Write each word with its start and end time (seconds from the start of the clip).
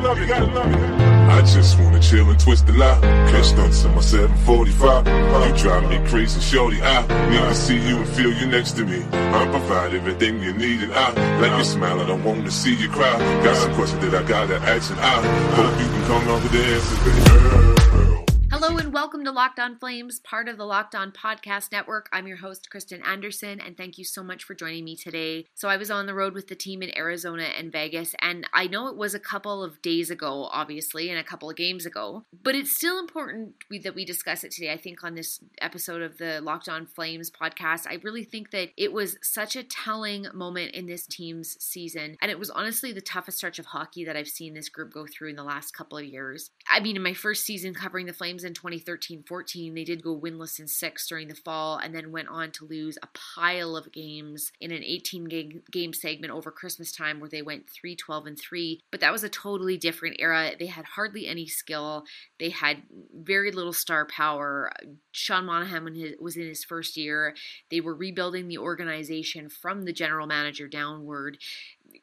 love 0.00 0.18
it. 0.18 0.30
I 0.30 1.42
just 1.42 1.78
wanna 1.78 2.00
chill 2.00 2.28
and 2.28 2.38
twist 2.38 2.66
the 2.66 2.72
lie. 2.72 3.00
Catch 3.30 3.46
stunts 3.46 3.84
in 3.84 3.94
my 3.94 4.00
745. 4.00 5.06
You 5.46 5.56
drive 5.56 5.88
me 5.88 5.98
crazy, 6.08 6.40
shorty. 6.40 6.82
I 6.82 7.02
need 7.30 7.38
to 7.38 7.54
see 7.54 7.78
you 7.78 7.98
and 7.98 8.08
feel 8.08 8.32
you 8.32 8.46
next 8.46 8.72
to 8.72 8.84
me. 8.84 9.04
I 9.12 9.46
provide 9.50 9.94
everything 9.94 10.42
you 10.42 10.52
need, 10.52 10.82
and 10.82 10.92
I 10.92 11.12
like 11.40 11.52
your 11.52 11.64
smile. 11.64 12.00
I 12.00 12.06
don't 12.06 12.24
want 12.24 12.44
to 12.44 12.50
see 12.50 12.74
you 12.74 12.88
cry. 12.88 13.16
Got 13.44 13.56
some 13.56 13.74
questions 13.74 14.02
that 14.04 14.14
I 14.14 14.26
gotta 14.26 14.56
ask, 14.56 14.90
and 14.90 15.00
I 15.00 15.22
hope 15.54 15.80
you 15.80 15.86
can 15.86 16.04
come 16.06 16.28
up 16.28 16.42
with 16.42 16.52
the 16.52 16.64
answers, 16.64 16.98
baby. 17.04 17.79
Hello 18.62 18.76
and 18.76 18.92
welcome 18.92 19.24
to 19.24 19.32
Locked 19.32 19.58
On 19.58 19.78
Flames, 19.78 20.20
part 20.20 20.46
of 20.46 20.58
the 20.58 20.66
Locked 20.66 20.94
On 20.94 21.12
Podcast 21.12 21.72
Network. 21.72 22.10
I'm 22.12 22.26
your 22.26 22.36
host, 22.36 22.68
Kristen 22.68 23.02
Anderson, 23.02 23.58
and 23.58 23.74
thank 23.74 23.96
you 23.96 24.04
so 24.04 24.22
much 24.22 24.44
for 24.44 24.54
joining 24.54 24.84
me 24.84 24.96
today. 24.96 25.46
So, 25.54 25.70
I 25.70 25.78
was 25.78 25.90
on 25.90 26.04
the 26.04 26.12
road 26.12 26.34
with 26.34 26.48
the 26.48 26.54
team 26.54 26.82
in 26.82 26.94
Arizona 26.94 27.44
and 27.44 27.72
Vegas, 27.72 28.14
and 28.20 28.46
I 28.52 28.66
know 28.66 28.88
it 28.88 28.98
was 28.98 29.14
a 29.14 29.18
couple 29.18 29.64
of 29.64 29.80
days 29.80 30.10
ago, 30.10 30.50
obviously, 30.52 31.08
and 31.08 31.18
a 31.18 31.24
couple 31.24 31.48
of 31.48 31.56
games 31.56 31.86
ago, 31.86 32.26
but 32.42 32.54
it's 32.54 32.76
still 32.76 32.98
important 32.98 33.54
that 33.82 33.94
we 33.94 34.04
discuss 34.04 34.44
it 34.44 34.50
today. 34.50 34.70
I 34.70 34.76
think 34.76 35.02
on 35.02 35.14
this 35.14 35.40
episode 35.62 36.02
of 36.02 36.18
the 36.18 36.42
Locked 36.42 36.68
On 36.68 36.84
Flames 36.84 37.30
podcast, 37.30 37.86
I 37.86 37.98
really 38.02 38.24
think 38.24 38.50
that 38.50 38.72
it 38.76 38.92
was 38.92 39.16
such 39.22 39.56
a 39.56 39.64
telling 39.64 40.26
moment 40.34 40.74
in 40.74 40.84
this 40.84 41.06
team's 41.06 41.56
season, 41.64 42.18
and 42.20 42.30
it 42.30 42.38
was 42.38 42.50
honestly 42.50 42.92
the 42.92 43.00
toughest 43.00 43.38
stretch 43.38 43.58
of 43.58 43.64
hockey 43.64 44.04
that 44.04 44.18
I've 44.18 44.28
seen 44.28 44.52
this 44.52 44.68
group 44.68 44.92
go 44.92 45.06
through 45.06 45.30
in 45.30 45.36
the 45.36 45.44
last 45.44 45.72
couple 45.72 45.96
of 45.96 46.04
years. 46.04 46.50
I 46.68 46.80
mean, 46.80 46.96
in 46.96 47.02
my 47.02 47.14
first 47.14 47.46
season 47.46 47.72
covering 47.72 48.04
the 48.04 48.12
Flames 48.12 48.44
in 48.50 48.54
2013 48.54 49.22
14. 49.22 49.74
They 49.74 49.84
did 49.84 50.02
go 50.02 50.18
winless 50.18 50.58
in 50.58 50.66
six 50.66 51.06
during 51.06 51.28
the 51.28 51.34
fall 51.34 51.78
and 51.78 51.94
then 51.94 52.12
went 52.12 52.28
on 52.28 52.50
to 52.52 52.64
lose 52.64 52.98
a 53.02 53.08
pile 53.14 53.76
of 53.76 53.92
games 53.92 54.52
in 54.60 54.72
an 54.72 54.82
18 54.82 55.24
game, 55.24 55.62
game 55.70 55.92
segment 55.92 56.32
over 56.32 56.50
Christmas 56.50 56.92
time 56.92 57.20
where 57.20 57.30
they 57.30 57.42
went 57.42 57.70
3 57.70 57.94
12 57.96 58.26
and 58.26 58.38
3. 58.38 58.80
But 58.90 59.00
that 59.00 59.12
was 59.12 59.24
a 59.24 59.28
totally 59.28 59.76
different 59.76 60.16
era. 60.18 60.52
They 60.58 60.66
had 60.66 60.84
hardly 60.84 61.26
any 61.26 61.46
skill, 61.46 62.04
they 62.38 62.50
had 62.50 62.82
very 63.14 63.52
little 63.52 63.72
star 63.72 64.06
power. 64.06 64.72
Sean 65.12 65.46
Monahan 65.46 65.84
was 66.20 66.36
in 66.36 66.46
his 66.46 66.64
first 66.64 66.96
year. 66.96 67.34
They 67.70 67.80
were 67.80 67.94
rebuilding 67.94 68.48
the 68.48 68.58
organization 68.58 69.48
from 69.48 69.84
the 69.84 69.92
general 69.92 70.26
manager 70.26 70.66
downward 70.66 71.38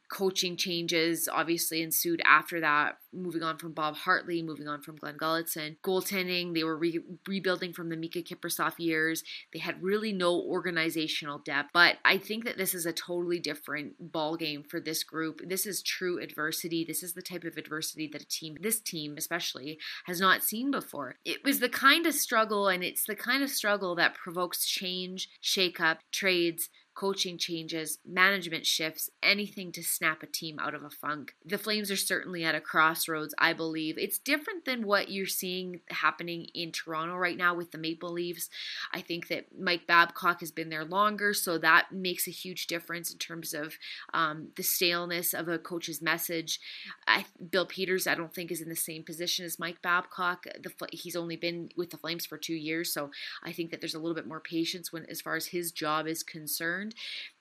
coaching 0.09 0.55
changes 0.55 1.27
obviously 1.31 1.81
ensued 1.81 2.21
after 2.25 2.61
that, 2.61 2.97
moving 3.13 3.43
on 3.43 3.57
from 3.57 3.73
Bob 3.73 3.95
Hartley, 3.95 4.41
moving 4.41 4.67
on 4.67 4.81
from 4.81 4.95
Glen 4.95 5.17
Gulutzan. 5.17 5.77
Goaltending, 5.83 6.53
they 6.53 6.63
were 6.63 6.77
re- 6.77 7.01
rebuilding 7.27 7.73
from 7.73 7.89
the 7.89 7.97
Mika 7.97 8.21
Kiprusoff 8.21 8.73
years. 8.77 9.23
They 9.53 9.59
had 9.59 9.81
really 9.81 10.13
no 10.13 10.39
organizational 10.41 11.39
depth, 11.39 11.69
but 11.73 11.97
I 12.05 12.17
think 12.17 12.45
that 12.45 12.57
this 12.57 12.73
is 12.73 12.85
a 12.85 12.93
totally 12.93 13.39
different 13.39 14.11
ball 14.11 14.37
game 14.37 14.63
for 14.63 14.79
this 14.79 15.03
group. 15.03 15.41
This 15.45 15.65
is 15.65 15.81
true 15.81 16.21
adversity. 16.21 16.85
This 16.85 17.03
is 17.03 17.13
the 17.13 17.21
type 17.21 17.43
of 17.43 17.57
adversity 17.57 18.09
that 18.13 18.21
a 18.21 18.27
team, 18.27 18.57
this 18.61 18.79
team 18.79 19.15
especially, 19.17 19.79
has 20.05 20.19
not 20.19 20.43
seen 20.43 20.71
before. 20.71 21.15
It 21.25 21.43
was 21.43 21.59
the 21.59 21.69
kind 21.69 22.05
of 22.05 22.13
struggle, 22.13 22.67
and 22.67 22.83
it's 22.83 23.05
the 23.05 23.15
kind 23.15 23.43
of 23.43 23.49
struggle 23.49 23.95
that 23.95 24.15
provokes 24.15 24.65
change, 24.65 25.29
shakeup, 25.43 25.97
trades, 26.11 26.69
coaching 26.97 27.37
changes, 27.37 27.99
management 28.03 28.65
shifts, 28.65 29.11
anything 29.21 29.71
to 29.71 29.83
snap 29.83 30.23
a 30.23 30.25
team 30.25 30.57
out 30.57 30.73
of 30.73 30.83
a 30.83 30.89
funk. 30.89 31.35
The 31.45 31.59
Flames 31.59 31.91
are 31.91 31.95
certainly 31.95 32.43
at 32.43 32.55
a 32.55 32.59
crossroads, 32.59 33.35
I 33.37 33.53
believe. 33.53 33.99
It's 33.99 34.17
different 34.17 34.65
than 34.65 34.87
what 34.87 35.11
you're 35.11 35.27
seeing 35.27 35.81
happening 35.91 36.47
in 36.55 36.71
Toronto 36.71 37.15
right 37.15 37.37
now 37.37 37.53
with 37.53 37.69
the 37.69 37.77
Maple 37.77 38.09
Leafs. 38.09 38.49
I 38.91 39.01
think 39.01 39.27
that 39.27 39.45
Mike 39.59 39.85
Babcock 39.85 40.39
has 40.39 40.49
been 40.49 40.69
there 40.69 40.83
longer, 40.83 41.35
so 41.35 41.59
that 41.59 41.91
makes 41.91 42.27
a 42.27 42.31
huge 42.31 42.65
difference 42.65 43.11
in 43.11 43.19
terms 43.19 43.53
of 43.53 43.75
um, 44.15 44.47
the 44.55 44.63
staleness 44.63 45.35
of 45.35 45.47
a 45.47 45.59
coach's 45.59 46.01
message. 46.01 46.59
I, 47.05 47.25
Bill 47.51 47.67
Peters, 47.67 48.07
I 48.07 48.15
don't 48.15 48.33
think, 48.33 48.49
is 48.49 48.61
in 48.61 48.69
the 48.69 48.75
same 48.75 49.03
position 49.03 49.45
as 49.45 49.59
Mike 49.59 49.83
Babcock. 49.83 50.45
The, 50.63 50.71
he's 50.91 51.15
only 51.15 51.35
been 51.35 51.69
with 51.77 51.91
the 51.91 51.97
Flames 51.97 52.25
for 52.25 52.39
two 52.39 52.55
years, 52.55 52.91
so 52.91 53.11
I 53.43 53.51
think 53.51 53.69
that 53.69 53.81
there's 53.81 53.93
a 53.93 53.99
little 53.99 54.15
bit 54.15 54.25
more 54.25 54.39
patience 54.39 54.91
when, 54.91 55.05
as 55.05 55.21
far 55.21 55.35
as 55.35 55.45
his 55.45 55.71
job 55.71 56.07
is 56.07 56.23
concerned 56.23 56.86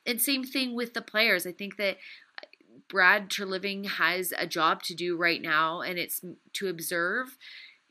And 0.07 0.21
same 0.21 0.45
thing 0.45 0.75
with 0.75 0.95
the 0.95 1.03
players. 1.03 1.47
I 1.47 1.53
think 1.53 1.77
that 1.77 1.97
uh, 2.43 2.47
Brad 2.89 3.29
Treliving 3.29 3.87
has 3.87 4.33
a 4.39 4.47
job 4.47 4.83
to 4.85 4.95
do 4.95 5.17
right 5.17 5.43
now, 5.43 5.81
and 5.81 5.99
it's 5.99 6.23
to 6.55 6.69
observe 6.69 7.37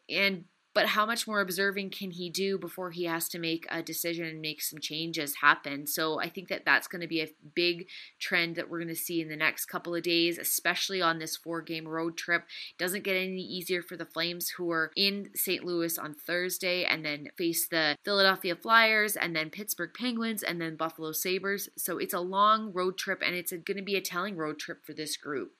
and 0.09 0.45
but 0.75 0.87
how 0.87 1.05
much 1.05 1.25
more 1.25 1.39
observing 1.39 1.89
can 1.89 2.11
he 2.11 2.29
do 2.29 2.57
before 2.57 2.91
he 2.91 3.05
has 3.05 3.29
to 3.29 3.39
make 3.39 3.65
a 3.69 3.81
decision 3.81 4.25
and 4.25 4.41
make 4.41 4.61
some 4.61 4.79
changes 4.79 5.37
happen? 5.41 5.87
So 5.87 6.19
I 6.19 6.27
think 6.27 6.49
that 6.49 6.65
that's 6.65 6.89
going 6.89 7.01
to 7.01 7.07
be 7.07 7.21
a 7.21 7.29
big 7.55 7.87
trend 8.19 8.57
that 8.57 8.69
we're 8.69 8.79
going 8.79 8.89
to 8.89 8.95
see 8.95 9.21
in 9.21 9.29
the 9.29 9.37
next 9.37 9.67
couple 9.67 9.95
of 9.95 10.03
days, 10.03 10.37
especially 10.37 11.01
on 11.01 11.17
this 11.17 11.37
four 11.37 11.61
game 11.61 11.87
road 11.87 12.17
trip. 12.17 12.41
It 12.41 12.77
doesn't 12.77 13.05
get 13.05 13.15
any 13.15 13.41
easier 13.41 13.81
for 13.81 13.95
the 13.95 14.05
Flames, 14.05 14.49
who 14.49 14.69
are 14.69 14.91
in 14.97 15.29
St. 15.33 15.63
Louis 15.63 15.97
on 15.97 16.13
Thursday 16.13 16.83
and 16.83 17.05
then 17.05 17.29
face 17.37 17.67
the 17.67 17.95
Philadelphia 18.03 18.55
Flyers 18.55 19.15
and 19.15 19.33
then 19.33 19.49
Pittsburgh 19.49 19.91
Penguins 19.97 20.43
and 20.43 20.59
then 20.59 20.75
Buffalo 20.75 21.13
Sabres. 21.13 21.69
So 21.77 21.97
it's 21.97 22.13
a 22.13 22.19
long 22.19 22.73
road 22.73 22.97
trip 22.97 23.21
and 23.25 23.33
it's 23.33 23.51
going 23.51 23.77
to 23.77 23.81
be 23.81 23.95
a 23.95 24.01
telling 24.01 24.35
road 24.35 24.59
trip 24.59 24.85
for 24.85 24.93
this 24.93 25.15
group. 25.15 25.53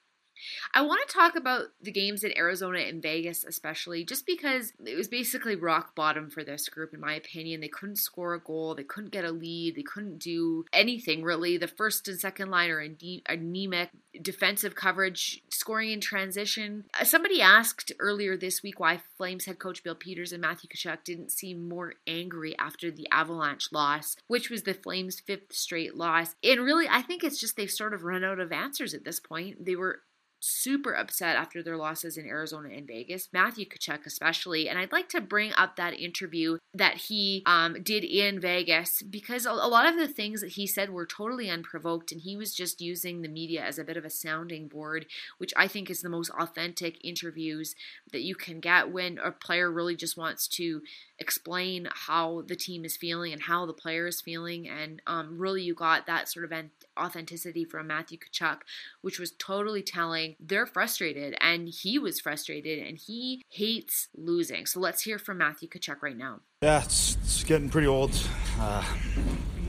I 0.73 0.81
want 0.81 1.07
to 1.07 1.13
talk 1.13 1.35
about 1.35 1.65
the 1.81 1.91
games 1.91 2.23
in 2.23 2.37
Arizona 2.37 2.79
and 2.79 3.01
Vegas, 3.01 3.43
especially 3.43 4.03
just 4.03 4.25
because 4.25 4.73
it 4.85 4.95
was 4.95 5.07
basically 5.07 5.55
rock 5.55 5.95
bottom 5.95 6.29
for 6.29 6.43
this 6.43 6.69
group, 6.69 6.93
in 6.93 6.99
my 6.99 7.13
opinion. 7.13 7.61
They 7.61 7.67
couldn't 7.67 7.97
score 7.97 8.33
a 8.33 8.39
goal, 8.39 8.75
they 8.75 8.83
couldn't 8.83 9.11
get 9.11 9.25
a 9.25 9.31
lead, 9.31 9.75
they 9.75 9.83
couldn't 9.83 10.19
do 10.19 10.65
anything 10.73 11.23
really. 11.23 11.57
The 11.57 11.67
first 11.67 12.07
and 12.07 12.19
second 12.19 12.51
line 12.51 12.69
are 12.69 12.85
anemic, 13.27 13.89
defensive 14.21 14.75
coverage, 14.75 15.43
scoring 15.49 15.91
in 15.91 16.01
transition. 16.01 16.85
Uh, 16.99 17.03
somebody 17.03 17.41
asked 17.41 17.91
earlier 17.99 18.37
this 18.37 18.63
week 18.63 18.79
why 18.79 19.01
Flames 19.17 19.45
head 19.45 19.59
coach 19.59 19.83
Bill 19.83 19.95
Peters 19.95 20.31
and 20.31 20.41
Matthew 20.41 20.69
Tkachuk 20.69 21.03
didn't 21.03 21.31
seem 21.31 21.67
more 21.67 21.93
angry 22.07 22.57
after 22.59 22.91
the 22.91 23.07
Avalanche 23.11 23.69
loss, 23.71 24.15
which 24.27 24.49
was 24.49 24.63
the 24.63 24.73
Flames' 24.73 25.19
fifth 25.19 25.53
straight 25.53 25.95
loss. 25.95 26.35
And 26.43 26.61
really, 26.61 26.87
I 26.89 27.01
think 27.01 27.23
it's 27.23 27.39
just 27.39 27.55
they've 27.55 27.71
sort 27.71 27.93
of 27.93 28.03
run 28.03 28.23
out 28.23 28.39
of 28.39 28.51
answers 28.51 28.93
at 28.93 29.05
this 29.05 29.19
point. 29.19 29.65
They 29.65 29.75
were 29.75 30.01
super 30.45 30.93
upset 30.93 31.35
after 31.35 31.63
their 31.63 31.77
losses 31.77 32.17
in 32.17 32.27
Arizona 32.27 32.69
and 32.69 32.85
Vegas, 32.87 33.29
Matthew 33.33 33.65
Tkachuk 33.65 34.05
especially. 34.05 34.69
And 34.69 34.77
I'd 34.77 34.91
like 34.91 35.09
to 35.09 35.21
bring 35.21 35.51
up 35.57 35.75
that 35.75 35.99
interview 35.99 36.57
that 36.73 36.97
he 36.97 37.41
um, 37.45 37.81
did 37.81 38.03
in 38.03 38.39
Vegas 38.39 39.01
because 39.01 39.45
a, 39.45 39.51
a 39.51 39.67
lot 39.67 39.87
of 39.87 39.97
the 39.97 40.07
things 40.07 40.41
that 40.41 40.51
he 40.51 40.67
said 40.67 40.89
were 40.89 41.05
totally 41.05 41.49
unprovoked, 41.49 42.11
and 42.11 42.21
he 42.21 42.37
was 42.37 42.53
just 42.53 42.81
using 42.81 43.21
the 43.21 43.29
media 43.29 43.63
as 43.63 43.79
a 43.79 43.83
bit 43.83 43.97
of 43.97 44.05
a 44.05 44.09
sounding 44.09 44.67
board, 44.67 45.05
which 45.37 45.53
I 45.57 45.67
think 45.67 45.89
is 45.89 46.01
the 46.01 46.09
most 46.09 46.31
authentic 46.31 47.03
interviews 47.03 47.75
that 48.11 48.21
you 48.21 48.35
can 48.35 48.59
get 48.59 48.91
when 48.91 49.17
a 49.17 49.31
player 49.31 49.71
really 49.71 49.95
just 49.95 50.17
wants 50.17 50.47
to 50.49 50.81
explain 51.17 51.87
how 51.91 52.43
the 52.47 52.55
team 52.55 52.85
is 52.85 52.97
feeling 52.97 53.33
and 53.33 53.43
how 53.43 53.65
the 53.65 53.73
player 53.73 54.07
is 54.07 54.21
feeling. 54.21 54.67
And 54.67 55.01
um, 55.07 55.37
really, 55.37 55.63
you 55.63 55.73
got 55.73 56.05
that 56.07 56.29
sort 56.29 56.45
of 56.45 56.51
authenticity 56.99 57.65
from 57.65 57.87
Matthew 57.87 58.17
Tkachuk, 58.17 58.59
which 59.01 59.19
was 59.19 59.31
totally 59.31 59.81
telling. 59.81 60.35
They're 60.39 60.65
frustrated, 60.65 61.35
and 61.41 61.69
he 61.69 61.99
was 61.99 62.19
frustrated, 62.19 62.85
and 62.85 62.97
he 62.97 63.43
hates 63.49 64.07
losing. 64.15 64.65
So 64.65 64.79
let's 64.79 65.01
hear 65.03 65.19
from 65.19 65.37
Matthew 65.37 65.69
Tkachuk 65.69 66.01
right 66.01 66.17
now. 66.17 66.41
Yeah, 66.61 66.83
it's, 66.83 67.17
it's 67.23 67.43
getting 67.43 67.69
pretty 67.69 67.87
old. 67.87 68.11
Uh, 68.59 68.83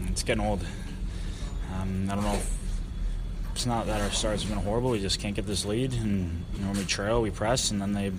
it's 0.08 0.22
getting 0.22 0.44
old. 0.44 0.64
Um, 1.74 2.08
I 2.10 2.14
don't 2.14 2.24
know 2.24 2.34
if 2.34 2.56
it's 3.52 3.66
not 3.66 3.86
that 3.86 4.00
our 4.00 4.10
starts 4.10 4.42
have 4.42 4.52
been 4.52 4.62
horrible. 4.62 4.90
We 4.90 5.00
just 5.00 5.20
can't 5.20 5.34
get 5.34 5.46
this 5.46 5.64
lead, 5.64 5.92
and 5.94 6.44
you 6.54 6.60
know, 6.60 6.68
when 6.68 6.78
we 6.78 6.84
trail, 6.84 7.22
we 7.22 7.30
press, 7.30 7.70
and 7.70 7.80
then 7.80 7.92
they 7.92 8.12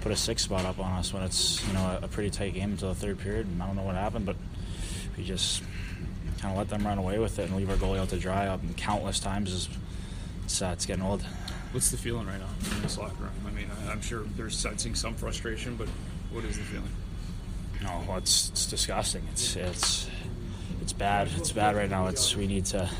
put 0.00 0.12
a 0.12 0.16
six 0.16 0.42
spot 0.42 0.64
up 0.64 0.78
on 0.78 0.92
us 0.92 1.12
when 1.12 1.22
it's 1.22 1.66
you 1.66 1.72
know 1.72 1.98
a, 2.00 2.04
a 2.04 2.08
pretty 2.08 2.30
tight 2.30 2.54
game 2.54 2.70
until 2.70 2.88
the 2.88 2.94
third 2.94 3.18
period. 3.18 3.46
And 3.46 3.62
I 3.62 3.66
don't 3.66 3.76
know 3.76 3.82
what 3.82 3.96
happened, 3.96 4.26
but 4.26 4.36
we 5.16 5.24
just 5.24 5.62
kind 6.38 6.52
of 6.52 6.58
let 6.58 6.68
them 6.68 6.86
run 6.86 6.98
away 6.98 7.18
with 7.18 7.38
it 7.38 7.48
and 7.48 7.56
leave 7.56 7.70
our 7.70 7.76
goalie 7.76 7.98
out 7.98 8.08
to 8.10 8.18
dry 8.18 8.46
up 8.46 8.62
and 8.62 8.76
countless 8.76 9.20
times. 9.20 9.52
It's, 9.52 9.68
it's, 10.44 10.62
uh, 10.62 10.70
it's 10.72 10.86
getting 10.86 11.04
old. 11.04 11.22
What's 11.72 11.90
the 11.90 11.96
feeling 11.96 12.26
right 12.26 12.38
now 12.38 12.76
in 12.76 12.82
this 12.82 12.96
locker 12.96 13.22
room? 13.22 13.32
I 13.46 13.50
mean, 13.50 13.70
I'm 13.90 14.00
sure 14.00 14.22
they're 14.36 14.50
sensing 14.50 14.94
some 14.94 15.14
frustration, 15.14 15.76
but 15.76 15.88
what 16.30 16.44
is 16.44 16.56
the 16.56 16.64
feeling? 16.64 16.90
No, 17.82 18.02
well, 18.08 18.18
it's, 18.18 18.48
it's 18.50 18.66
disgusting. 18.66 19.22
It's 19.32 19.54
it's 19.54 20.08
it's 20.82 20.92
bad. 20.92 21.28
It's 21.36 21.52
bad 21.52 21.76
right 21.76 21.88
now. 21.88 22.06
It's 22.08 22.34
we 22.34 22.46
need 22.46 22.64
to 22.66 22.90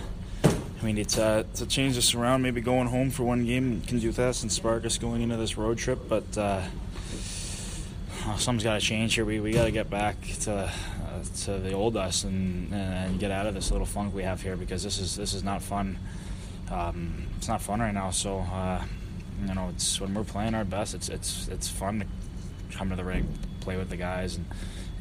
we 0.83 0.93
need 0.93 1.09
to, 1.11 1.47
to 1.55 1.67
change 1.67 1.95
this 1.97 2.15
around. 2.15 2.43
Maybe 2.43 2.61
going 2.61 2.87
home 2.87 3.11
for 3.11 3.25
one 3.25 3.45
game 3.45 3.81
can 3.83 3.99
do 3.99 4.13
this 4.13 4.43
and 4.43 4.53
spark 4.53 4.85
us 4.85 4.99
going 4.99 5.23
into 5.23 5.37
this 5.37 5.57
road 5.57 5.79
trip. 5.79 6.09
But 6.09 6.39
uh, 6.39 6.63
something's 8.37 8.65
got 8.65 8.81
to 8.81 8.87
change 8.87 9.15
here. 9.15 9.25
We, 9.25 9.41
we 9.41 9.53
got 9.53 9.65
to 9.65 9.71
get 9.71 9.91
back 9.91 10.17
to 10.43 10.73
uh, 11.19 11.37
to 11.45 11.59
the 11.59 11.73
old 11.73 11.97
us 11.97 12.25
and, 12.25 12.73
and 12.73 13.19
get 13.19 13.31
out 13.31 13.47
of 13.47 13.55
this 13.55 13.71
little 13.71 13.87
funk 13.87 14.15
we 14.15 14.23
have 14.23 14.43
here 14.43 14.57
because 14.57 14.83
this 14.83 14.99
is 14.99 15.17
this 15.17 15.35
is 15.35 15.43
not 15.45 15.63
fun. 15.63 15.99
Um, 16.71 17.27
it's 17.37 17.49
not 17.49 17.63
fun 17.63 17.81
right 17.81 17.95
now. 17.95 18.11
So 18.11 18.39
uh, 18.39 18.85
you 19.47 19.55
know, 19.55 19.69
it's 19.75 20.01
when 20.01 20.15
we're 20.15 20.25
playing 20.25 20.55
our 20.55 20.65
best. 20.65 20.95
It's 20.95 21.09
it's 21.09 21.49
it's 21.49 21.69
fun 21.69 22.01
to 22.01 22.77
come 22.77 22.91
to 22.91 22.97
the 22.97 23.05
ring, 23.05 23.29
play 23.61 23.77
with 23.77 23.91
the 23.91 23.97
guys, 23.97 24.37
and 24.37 24.47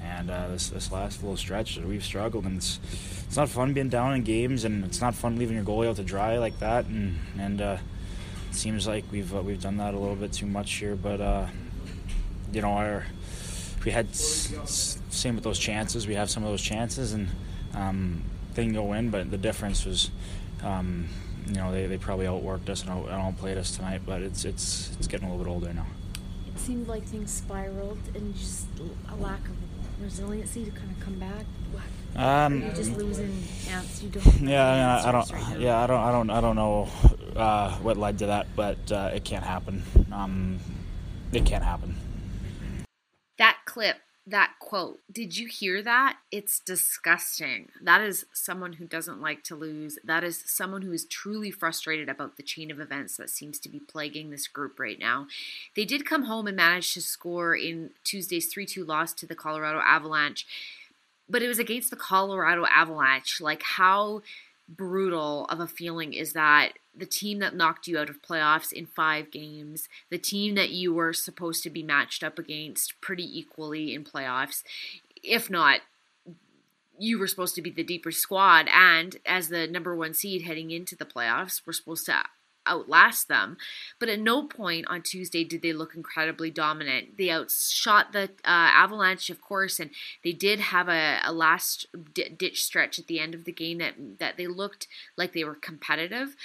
and 0.03 0.29
uh, 0.29 0.47
this 0.49 0.69
this 0.69 0.91
last 0.91 1.21
little 1.21 1.37
stretch 1.37 1.77
we've 1.77 2.03
struggled, 2.05 2.45
and 2.45 2.57
it's 2.57 2.79
it's 3.27 3.37
not 3.37 3.49
fun 3.49 3.73
being 3.73 3.89
down 3.89 4.13
in 4.13 4.23
games, 4.23 4.63
and 4.63 4.85
it's 4.85 5.01
not 5.01 5.15
fun 5.15 5.37
leaving 5.37 5.55
your 5.55 5.65
goalie 5.65 5.87
out 5.87 5.95
to 5.97 6.03
dry 6.03 6.37
like 6.37 6.59
that, 6.59 6.85
and 6.85 7.17
and 7.39 7.61
uh, 7.61 7.77
seems 8.51 8.87
like 8.87 9.05
we've 9.11 9.33
uh, 9.35 9.41
we've 9.41 9.61
done 9.61 9.77
that 9.77 9.93
a 9.93 9.99
little 9.99 10.15
bit 10.15 10.33
too 10.33 10.45
much 10.45 10.73
here, 10.73 10.95
but 10.95 11.21
uh, 11.21 11.47
you 12.51 12.61
know, 12.61 12.71
our 12.71 13.05
we 13.87 13.93
had 13.93 14.09
s- 14.09 14.99
same 15.09 15.35
with 15.35 15.45
those 15.45 15.57
chances. 15.57 16.07
We 16.07 16.15
have 16.15 16.29
some 16.29 16.43
of 16.43 16.49
those 16.49 16.61
chances, 16.61 17.13
and 17.13 17.29
um, 17.73 18.21
they 18.53 18.65
can 18.65 18.73
go 18.73 18.91
in, 18.91 19.09
but 19.11 19.31
the 19.31 19.37
difference 19.37 19.85
was, 19.85 20.11
um, 20.61 21.07
you 21.47 21.53
know, 21.53 21.71
they, 21.71 21.85
they 21.85 21.97
probably 21.97 22.25
outworked 22.25 22.67
us 22.67 22.81
and 22.81 22.91
out, 22.91 23.07
outplayed 23.09 23.57
us 23.57 23.77
tonight. 23.77 24.01
But 24.05 24.23
it's 24.23 24.43
it's 24.43 24.91
it's 24.97 25.07
getting 25.07 25.29
a 25.29 25.31
little 25.31 25.45
bit 25.45 25.49
older 25.49 25.73
now. 25.73 25.85
It 26.53 26.59
seemed 26.59 26.89
like 26.89 27.05
things 27.05 27.31
spiraled 27.31 27.99
and 28.13 28.35
just 28.35 28.65
a 29.09 29.15
lack 29.23 29.39
of 29.39 29.55
resiliency 30.03 30.65
to 30.65 30.71
kind 30.71 30.91
of 30.91 30.99
come 30.99 31.17
back. 31.17 31.45
Um, 32.17 32.63
You're 32.63 32.73
just 32.73 32.97
losing 32.97 33.41
ants. 33.69 34.03
You 34.03 34.09
don't. 34.09 34.41
Yeah, 34.41 34.67
I, 34.67 34.75
mean, 34.75 34.83
I, 34.83 35.07
I 35.07 35.11
don't. 35.13 35.31
Right 35.31 35.59
yeah, 35.61 35.81
I 35.81 35.87
don't. 35.87 36.01
I 36.01 36.11
don't. 36.11 36.29
I 36.29 36.41
don't 36.41 36.57
know 36.57 36.89
uh, 37.37 37.71
what 37.77 37.95
led 37.95 38.19
to 38.19 38.25
that, 38.25 38.47
but 38.53 38.91
uh, 38.91 39.11
it 39.13 39.23
can't 39.23 39.45
happen. 39.45 39.81
Um, 40.11 40.59
it 41.31 41.45
can't 41.45 41.63
happen. 41.63 41.95
Clip, 43.77 43.97
that 44.25 44.53
quote, 44.59 45.01
did 45.11 45.37
you 45.37 45.45
hear 45.45 45.83
that? 45.83 46.17
It's 46.31 46.59
disgusting. 46.59 47.69
That 47.79 48.01
is 48.01 48.25
someone 48.33 48.73
who 48.73 48.87
doesn't 48.87 49.21
like 49.21 49.43
to 49.43 49.55
lose. 49.55 49.99
That 50.03 50.23
is 50.23 50.43
someone 50.47 50.81
who 50.81 50.91
is 50.93 51.05
truly 51.05 51.51
frustrated 51.51 52.09
about 52.09 52.37
the 52.37 52.43
chain 52.43 52.71
of 52.71 52.79
events 52.79 53.17
that 53.17 53.29
seems 53.29 53.59
to 53.59 53.69
be 53.69 53.79
plaguing 53.79 54.31
this 54.31 54.47
group 54.47 54.79
right 54.79 54.97
now. 54.97 55.27
They 55.75 55.85
did 55.85 56.07
come 56.07 56.23
home 56.23 56.47
and 56.47 56.57
manage 56.57 56.95
to 56.95 57.03
score 57.03 57.55
in 57.55 57.91
Tuesday's 58.03 58.47
3 58.51 58.65
2 58.65 58.83
loss 58.83 59.13
to 59.13 59.27
the 59.27 59.35
Colorado 59.35 59.79
Avalanche, 59.85 60.47
but 61.29 61.43
it 61.43 61.47
was 61.47 61.59
against 61.59 61.91
the 61.91 61.97
Colorado 61.97 62.65
Avalanche. 62.65 63.39
Like, 63.39 63.61
how 63.61 64.23
brutal 64.67 65.45
of 65.49 65.59
a 65.59 65.67
feeling 65.67 66.13
is 66.13 66.33
that 66.33 66.73
the 66.97 67.05
team 67.05 67.39
that 67.39 67.55
knocked 67.55 67.87
you 67.87 67.97
out 67.97 68.09
of 68.09 68.21
playoffs 68.21 68.71
in 68.71 68.85
five 68.85 69.31
games, 69.31 69.87
the 70.09 70.17
team 70.17 70.55
that 70.55 70.69
you 70.69 70.93
were 70.93 71.13
supposed 71.13 71.63
to 71.63 71.69
be 71.69 71.83
matched 71.83 72.23
up 72.23 72.39
against 72.39 72.99
pretty 73.01 73.39
equally 73.39 73.93
in 73.93 74.03
playoffs, 74.03 74.63
if 75.23 75.49
not, 75.49 75.81
you 76.99 77.19
were 77.19 77.27
supposed 77.27 77.55
to 77.55 77.61
be 77.61 77.69
the 77.69 77.83
deeper 77.83 78.11
squad, 78.11 78.67
and 78.73 79.17
as 79.25 79.49
the 79.49 79.67
number 79.67 79.95
one 79.95 80.13
seed 80.13 80.43
heading 80.43 80.71
into 80.71 80.95
the 80.95 81.05
playoffs, 81.05 81.61
we're 81.65 81.73
supposed 81.73 82.05
to 82.07 82.23
outlast 82.67 83.27
them. 83.27 83.57
But 83.99 84.09
at 84.09 84.19
no 84.19 84.43
point 84.43 84.87
on 84.87 85.01
Tuesday 85.01 85.43
did 85.43 85.61
they 85.61 85.73
look 85.73 85.95
incredibly 85.95 86.51
dominant. 86.51 87.17
They 87.17 87.31
outshot 87.31 88.11
the 88.11 88.23
uh, 88.23 88.27
Avalanche, 88.45 89.29
of 89.29 89.41
course, 89.41 89.79
and 89.79 89.91
they 90.23 90.33
did 90.33 90.59
have 90.59 90.89
a, 90.89 91.19
a 91.23 91.31
last 91.31 91.87
ditch 92.13 92.63
stretch 92.63 92.99
at 92.99 93.07
the 93.07 93.19
end 93.19 93.33
of 93.33 93.45
the 93.45 93.51
game 93.51 93.77
that 93.77 93.93
that 94.19 94.37
they 94.37 94.47
looked 94.47 94.87
like 95.15 95.33
they 95.33 95.43
were 95.43 95.55
competitive. 95.55 96.35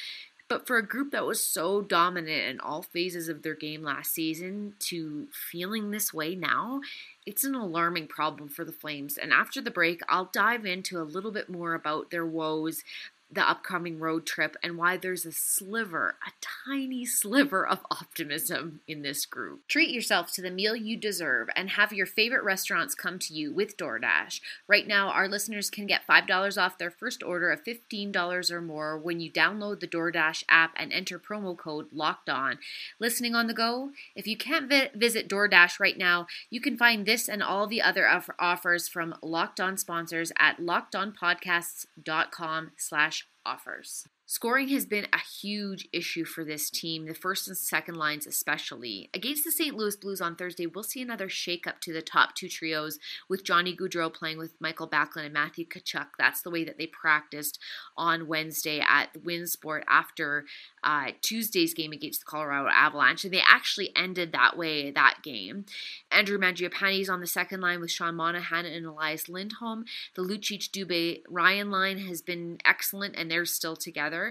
But 0.52 0.66
for 0.66 0.76
a 0.76 0.86
group 0.86 1.12
that 1.12 1.24
was 1.24 1.42
so 1.42 1.80
dominant 1.80 2.44
in 2.50 2.60
all 2.60 2.82
phases 2.82 3.30
of 3.30 3.42
their 3.42 3.54
game 3.54 3.82
last 3.82 4.12
season 4.12 4.74
to 4.80 5.28
feeling 5.32 5.90
this 5.90 6.12
way 6.12 6.34
now, 6.34 6.82
it's 7.24 7.42
an 7.42 7.54
alarming 7.54 8.08
problem 8.08 8.50
for 8.50 8.62
the 8.62 8.70
Flames. 8.70 9.16
And 9.16 9.32
after 9.32 9.62
the 9.62 9.70
break, 9.70 10.02
I'll 10.10 10.28
dive 10.30 10.66
into 10.66 11.00
a 11.00 11.08
little 11.08 11.32
bit 11.32 11.48
more 11.48 11.72
about 11.72 12.10
their 12.10 12.26
woes, 12.26 12.84
the 13.32 13.48
upcoming 13.48 13.98
road 13.98 14.26
trip, 14.26 14.56
and 14.62 14.76
why 14.76 14.96
there's 14.96 15.24
a 15.24 15.32
sliver, 15.32 16.16
a 16.26 16.30
tiny 16.68 17.06
sliver 17.06 17.66
of 17.66 17.80
optimism 17.90 18.80
in 18.86 19.02
this 19.02 19.26
group. 19.26 19.66
Treat 19.68 19.90
yourself 19.90 20.32
to 20.32 20.42
the 20.42 20.50
meal 20.50 20.76
you 20.76 20.96
deserve 20.96 21.48
and 21.56 21.70
have 21.70 21.92
your 21.92 22.06
favorite 22.06 22.44
restaurants 22.44 22.94
come 22.94 23.18
to 23.18 23.34
you 23.34 23.52
with 23.52 23.76
DoorDash. 23.76 24.40
Right 24.68 24.86
now, 24.86 25.08
our 25.08 25.28
listeners 25.28 25.70
can 25.70 25.86
get 25.86 26.06
$5 26.06 26.60
off 26.60 26.78
their 26.78 26.90
first 26.90 27.22
order 27.22 27.50
of 27.50 27.64
$15 27.64 28.50
or 28.50 28.60
more 28.60 28.98
when 28.98 29.20
you 29.20 29.30
download 29.30 29.80
the 29.80 29.88
DoorDash 29.88 30.44
app 30.48 30.72
and 30.76 30.92
enter 30.92 31.18
promo 31.18 31.56
code 31.56 31.86
LOCKED 31.92 32.28
ON. 32.28 32.58
Listening 32.98 33.34
on 33.34 33.46
the 33.46 33.54
go? 33.54 33.92
If 34.14 34.26
you 34.26 34.36
can't 34.36 34.68
vi- 34.68 34.90
visit 34.94 35.26
DoorDash 35.28 35.80
right 35.80 35.96
now, 35.96 36.26
you 36.50 36.60
can 36.60 36.76
find 36.76 37.06
this 37.06 37.28
and 37.28 37.42
all 37.42 37.66
the 37.66 37.80
other 37.80 38.06
off- 38.08 38.28
offers 38.38 38.88
from 38.88 39.14
Locked 39.22 39.60
On 39.60 39.78
sponsors 39.78 40.32
at 40.38 40.58
lockedonpodcasts.com 40.58 42.72
slash 42.76 43.21
offers. 43.44 44.06
Scoring 44.34 44.68
has 44.68 44.86
been 44.86 45.06
a 45.12 45.18
huge 45.18 45.86
issue 45.92 46.24
for 46.24 46.42
this 46.42 46.70
team, 46.70 47.04
the 47.04 47.12
first 47.12 47.48
and 47.48 47.56
second 47.56 47.96
lines 47.96 48.26
especially. 48.26 49.10
Against 49.12 49.44
the 49.44 49.52
St. 49.52 49.76
Louis 49.76 49.94
Blues 49.94 50.22
on 50.22 50.36
Thursday, 50.36 50.64
we'll 50.64 50.84
see 50.84 51.02
another 51.02 51.28
shakeup 51.28 51.80
to 51.80 51.92
the 51.92 52.00
top 52.00 52.34
two 52.34 52.48
trios 52.48 52.98
with 53.28 53.44
Johnny 53.44 53.76
Gaudreau 53.76 54.10
playing 54.10 54.38
with 54.38 54.58
Michael 54.58 54.88
Backlund 54.88 55.26
and 55.26 55.34
Matthew 55.34 55.66
Tkachuk. 55.66 56.06
That's 56.18 56.40
the 56.40 56.48
way 56.48 56.64
that 56.64 56.78
they 56.78 56.86
practiced 56.86 57.58
on 57.94 58.26
Wednesday 58.26 58.80
at 58.80 59.12
the 59.12 59.18
Winsport 59.18 59.82
after 59.86 60.46
uh, 60.82 61.10
Tuesday's 61.20 61.74
game 61.74 61.92
against 61.92 62.20
the 62.20 62.26
Colorado 62.26 62.70
Avalanche, 62.72 63.24
and 63.24 63.34
they 63.34 63.42
actually 63.46 63.92
ended 63.94 64.32
that 64.32 64.56
way 64.56 64.90
that 64.90 65.18
game. 65.22 65.66
Andrew 66.10 66.38
Mangiapane 66.38 67.02
is 67.02 67.10
on 67.10 67.20
the 67.20 67.26
second 67.26 67.60
line 67.60 67.82
with 67.82 67.90
Sean 67.90 68.14
Monahan 68.14 68.64
and 68.64 68.86
Elias 68.86 69.28
Lindholm. 69.28 69.84
The 70.16 70.22
Lucic 70.22 70.70
Dubé 70.70 71.20
Ryan 71.28 71.70
line 71.70 71.98
has 71.98 72.22
been 72.22 72.56
excellent, 72.64 73.14
and 73.18 73.30
they're 73.30 73.44
still 73.44 73.76
together. 73.76 74.21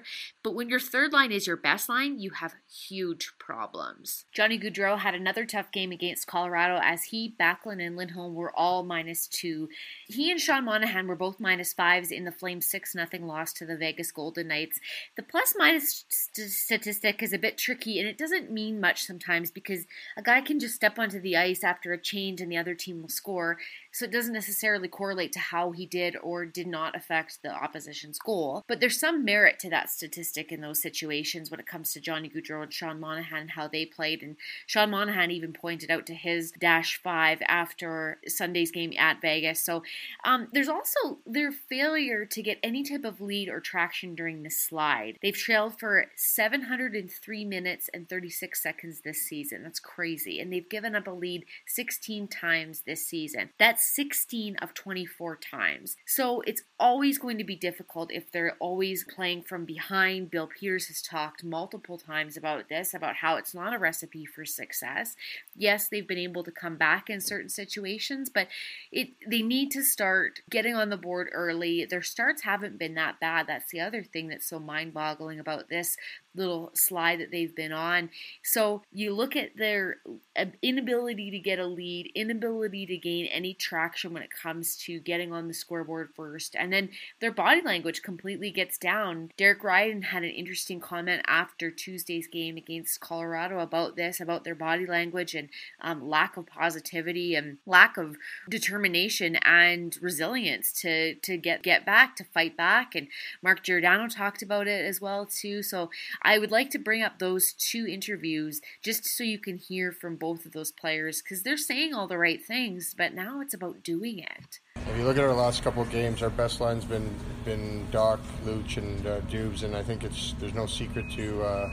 But 0.44 0.56
when 0.56 0.70
your 0.70 0.80
third 0.80 1.14
line 1.14 1.32
is 1.32 1.48
your 1.48 1.58
best 1.58 1.90
line, 1.90 2.20
you 2.20 2.32
have 2.32 2.56
huge 2.70 3.32
problems. 3.40 4.26
Johnny 4.32 4.58
Gaudreau 4.58 4.98
had 4.98 5.16
another 5.16 5.46
tough 5.46 5.72
game 5.72 5.92
against 5.92 6.28
Colorado 6.28 6.80
as 6.82 7.06
he, 7.06 7.36
Backlund, 7.40 7.86
and 7.86 7.96
Lindholm 7.96 8.34
were 8.36 8.56
all 8.56 8.84
minus 8.84 9.28
two. 9.28 9.70
He 10.08 10.32
and 10.32 10.40
Sean 10.40 10.66
Monahan 10.66 11.08
were 11.08 11.16
both 11.16 11.40
minus 11.40 11.74
fives 11.74 12.12
in 12.12 12.26
the 12.26 12.32
Flames 12.32 12.68
6 12.68 12.94
0 12.94 13.08
loss 13.22 13.54
to 13.54 13.66
the 13.66 13.78
Vegas 13.78 14.12
Golden 14.12 14.48
Knights. 14.48 14.80
The 15.16 15.24
plus 15.24 15.54
minus 15.58 16.06
st- 16.10 16.50
statistic 16.50 17.22
is 17.22 17.34
a 17.34 17.38
bit 17.38 17.58
tricky 17.58 18.00
and 18.00 18.08
it 18.08 18.18
doesn't 18.18 18.52
mean 18.52 18.80
much 18.80 19.04
sometimes 19.04 19.52
because 19.52 19.86
a 20.18 20.22
guy 20.22 20.42
can 20.42 20.60
just 20.60 20.76
step 20.76 20.98
onto 20.98 21.20
the 21.20 21.38
ice 21.38 21.64
after 21.64 21.94
a 21.94 21.98
change 21.98 22.42
and 22.42 22.52
the 22.52 22.58
other 22.58 22.76
team 22.76 23.02
will 23.02 23.10
score. 23.10 23.58
So 23.92 24.06
it 24.06 24.12
doesn't 24.12 24.34
necessarily 24.34 24.88
correlate 24.88 25.34
to 25.34 25.40
how 25.40 25.72
he 25.72 25.86
did 25.86 26.16
or 26.22 26.46
did 26.46 26.68
not 26.68 26.96
affect 26.96 27.42
the 27.42 27.52
opposition's 27.52 28.20
goal. 28.20 28.64
But 28.68 28.80
there's 28.80 29.00
some 29.00 29.26
merit 29.26 29.60
to 29.60 29.70
that 29.70 29.90
statistic 29.90 30.52
in 30.52 30.62
those 30.62 30.82
situations 30.82 31.52
when 31.52 31.60
it 31.60 31.68
comes 31.68 31.92
to 31.94 32.00
Johnny 32.00 32.30
Gaudreau 32.30 32.64
and 32.64 32.74
Sean 32.74 33.00
Monahan, 33.00 33.50
how 33.50 33.68
they 33.68 33.86
played. 33.86 34.24
And 34.24 34.38
Sean 34.66 34.92
Monahan 34.92 35.32
even 35.32 35.54
pointed 35.54 35.92
out 35.92 36.06
to 36.08 36.14
his 36.14 36.52
dash 36.52 37.00
five 37.02 37.40
after 37.48 38.20
Sunday's 38.28 38.72
game 38.72 38.94
at 38.98 39.22
Vegas. 39.22 39.62
So 39.62 39.84
um, 40.24 40.48
there's 40.54 40.70
also 40.70 41.20
their 41.26 41.52
failure 41.52 42.26
to 42.26 42.42
get 42.42 42.60
any 42.64 42.84
type 42.84 43.04
of 43.04 43.22
lead 43.22 43.50
or 43.50 43.60
traction 43.60 44.16
during 44.16 44.44
the 44.44 44.50
slide. 44.50 45.18
They've 45.22 45.36
trailed 45.36 45.80
for 45.80 46.06
703 46.16 47.46
minutes 47.46 47.90
and 47.94 48.08
36 48.08 48.62
seconds 48.62 49.02
this 49.02 49.22
season. 49.22 49.64
That's 49.64 49.80
crazy. 49.80 50.40
And 50.40 50.52
they've 50.52 50.70
given 50.70 50.96
up 50.96 51.08
a 51.08 51.12
lead 51.12 51.46
16 51.68 52.28
times 52.28 52.82
this 52.86 53.06
season. 53.06 53.50
That's 53.60 53.81
16 53.82 54.56
of 54.58 54.74
24 54.74 55.38
times. 55.38 55.96
So 56.06 56.42
it's 56.42 56.64
always 56.80 57.18
going 57.18 57.38
to 57.38 57.44
be 57.44 57.56
difficult 57.56 58.12
if 58.12 58.32
they're 58.32 58.56
always 58.60 59.04
playing 59.04 59.44
from 59.44 59.66
behind. 59.66 60.32
Bill 60.32 60.48
Peters 60.48 60.88
has 60.88 61.02
talked 61.02 61.44
multiple 61.44 61.98
times 61.98 62.38
about 62.38 62.70
this, 62.70 62.94
about 62.94 63.18
how 63.18 63.36
it's 63.36 63.54
not 63.54 63.74
a 63.74 63.80
recipe 63.80 64.26
for 64.26 64.46
success. 64.46 65.16
Yes, 65.56 65.88
they've 65.88 66.08
been 66.08 66.18
able 66.18 66.44
to 66.44 66.52
come 66.52 66.78
back 66.78 67.10
in 67.10 67.22
certain 67.22 67.50
situations, 67.50 68.30
but 68.30 68.48
it 68.92 69.10
they 69.28 69.42
need 69.42 69.72
to 69.72 69.84
start 69.84 70.40
getting 70.50 70.76
on 70.76 70.90
the 70.90 70.98
board 70.98 71.30
early. 71.34 71.86
Their 71.86 72.02
starts 72.02 72.44
haven't 72.44 72.80
been 72.80 72.96
that 72.96 73.20
bad. 73.20 73.48
That's 73.48 73.72
the 73.72 73.80
other 73.80 74.04
thing 74.04 74.28
that's 74.28 74.48
so 74.48 74.60
mind-boggling 74.60 75.40
about 75.40 75.70
this 75.70 75.98
little 76.36 76.72
slide 76.74 77.20
that 77.20 77.32
they've 77.32 77.56
been 77.56 77.72
on. 77.72 78.10
So 78.44 78.84
you 78.92 79.14
look 79.14 79.36
at 79.36 79.58
their 79.58 79.98
uh, 80.36 80.46
inability 80.62 81.32
to 81.32 81.40
get 81.40 81.60
a 81.60 81.66
lead, 81.66 82.12
inability 82.16 82.86
to 82.86 82.98
gain 82.98 83.26
any 83.26 83.54
traction 83.72 84.12
when 84.12 84.22
it 84.22 84.30
comes 84.30 84.76
to 84.76 85.00
getting 85.00 85.32
on 85.32 85.48
the 85.48 85.54
scoreboard 85.54 86.10
first, 86.14 86.58
and 86.58 86.74
then 86.74 86.90
their 87.22 87.32
body 87.32 87.62
language 87.62 88.02
completely 88.02 88.52
gets 88.52 88.78
down. 88.78 89.32
Derek 89.38 89.64
Ryan 89.64 90.02
had 90.02 90.24
an 90.24 90.30
interesting 90.32 90.82
comment 90.82 91.22
after 91.26 91.72
Tuesday's 91.72 92.28
game 92.28 92.58
against 92.58 93.00
Colorado 93.00 93.60
about 93.60 93.96
this, 93.96 94.20
about 94.20 94.44
their 94.44 94.56
body 94.56 94.86
language 94.86 95.34
and 95.34 95.48
um, 95.80 96.10
lack 96.10 96.36
of 96.36 96.48
positivity 96.48 97.34
and 97.34 97.60
lack 97.66 97.96
of 97.96 98.18
determination 98.50 99.38
and 99.38 99.98
resilience 100.02 100.74
to 100.82 101.16
to 101.16 101.38
get 101.38 101.64
get 101.64 101.86
back, 101.86 102.18
to 102.18 102.26
fight 102.26 102.58
back. 102.58 102.94
And 102.94 103.08
Mark 103.42 103.64
Giordano 103.64 104.10
talked 104.10 104.42
about 104.42 104.68
it 104.68 104.84
as 104.84 105.00
well 105.00 105.26
too. 105.26 105.64
So 105.64 105.90
I 106.22 106.38
would 106.38 106.52
like 106.52 106.72
to 106.72 106.78
bring 106.78 107.04
up 107.04 107.20
those 107.20 107.54
two 107.54 107.88
interviews 107.88 108.60
just 108.84 109.06
so 109.06 109.24
you 109.24 109.40
can 109.40 109.58
hear 109.58 109.94
from 109.94 110.18
both 110.18 110.46
of 110.46 110.52
those 110.52 110.74
players 110.74 111.22
because 111.22 111.44
they're 111.44 111.56
saying 111.56 111.94
all 111.94 112.08
the 112.08 112.18
right 112.18 112.44
things, 112.44 112.94
but 112.98 113.14
now 113.14 113.40
it's 113.40 113.54
about 113.62 113.84
doing 113.84 114.20
it. 114.20 114.60
If 114.76 114.98
you 114.98 115.04
look 115.04 115.18
at 115.18 115.24
our 115.24 115.34
last 115.34 115.64
couple 115.64 115.82
of 115.82 115.90
games, 115.92 116.22
our 116.24 116.30
best 116.30 116.60
line's 116.62 116.86
been 116.86 117.14
been 117.46 117.88
Doc, 117.92 118.20
Luch, 118.46 118.78
and 118.78 119.06
uh, 119.06 119.22
Dubes, 119.22 119.64
and 119.64 119.76
I 119.76 119.84
think 119.84 120.04
it's 120.04 120.34
there's 120.40 120.54
no 120.54 120.66
secret 120.66 121.10
to 121.12 121.44
uh, 121.44 121.70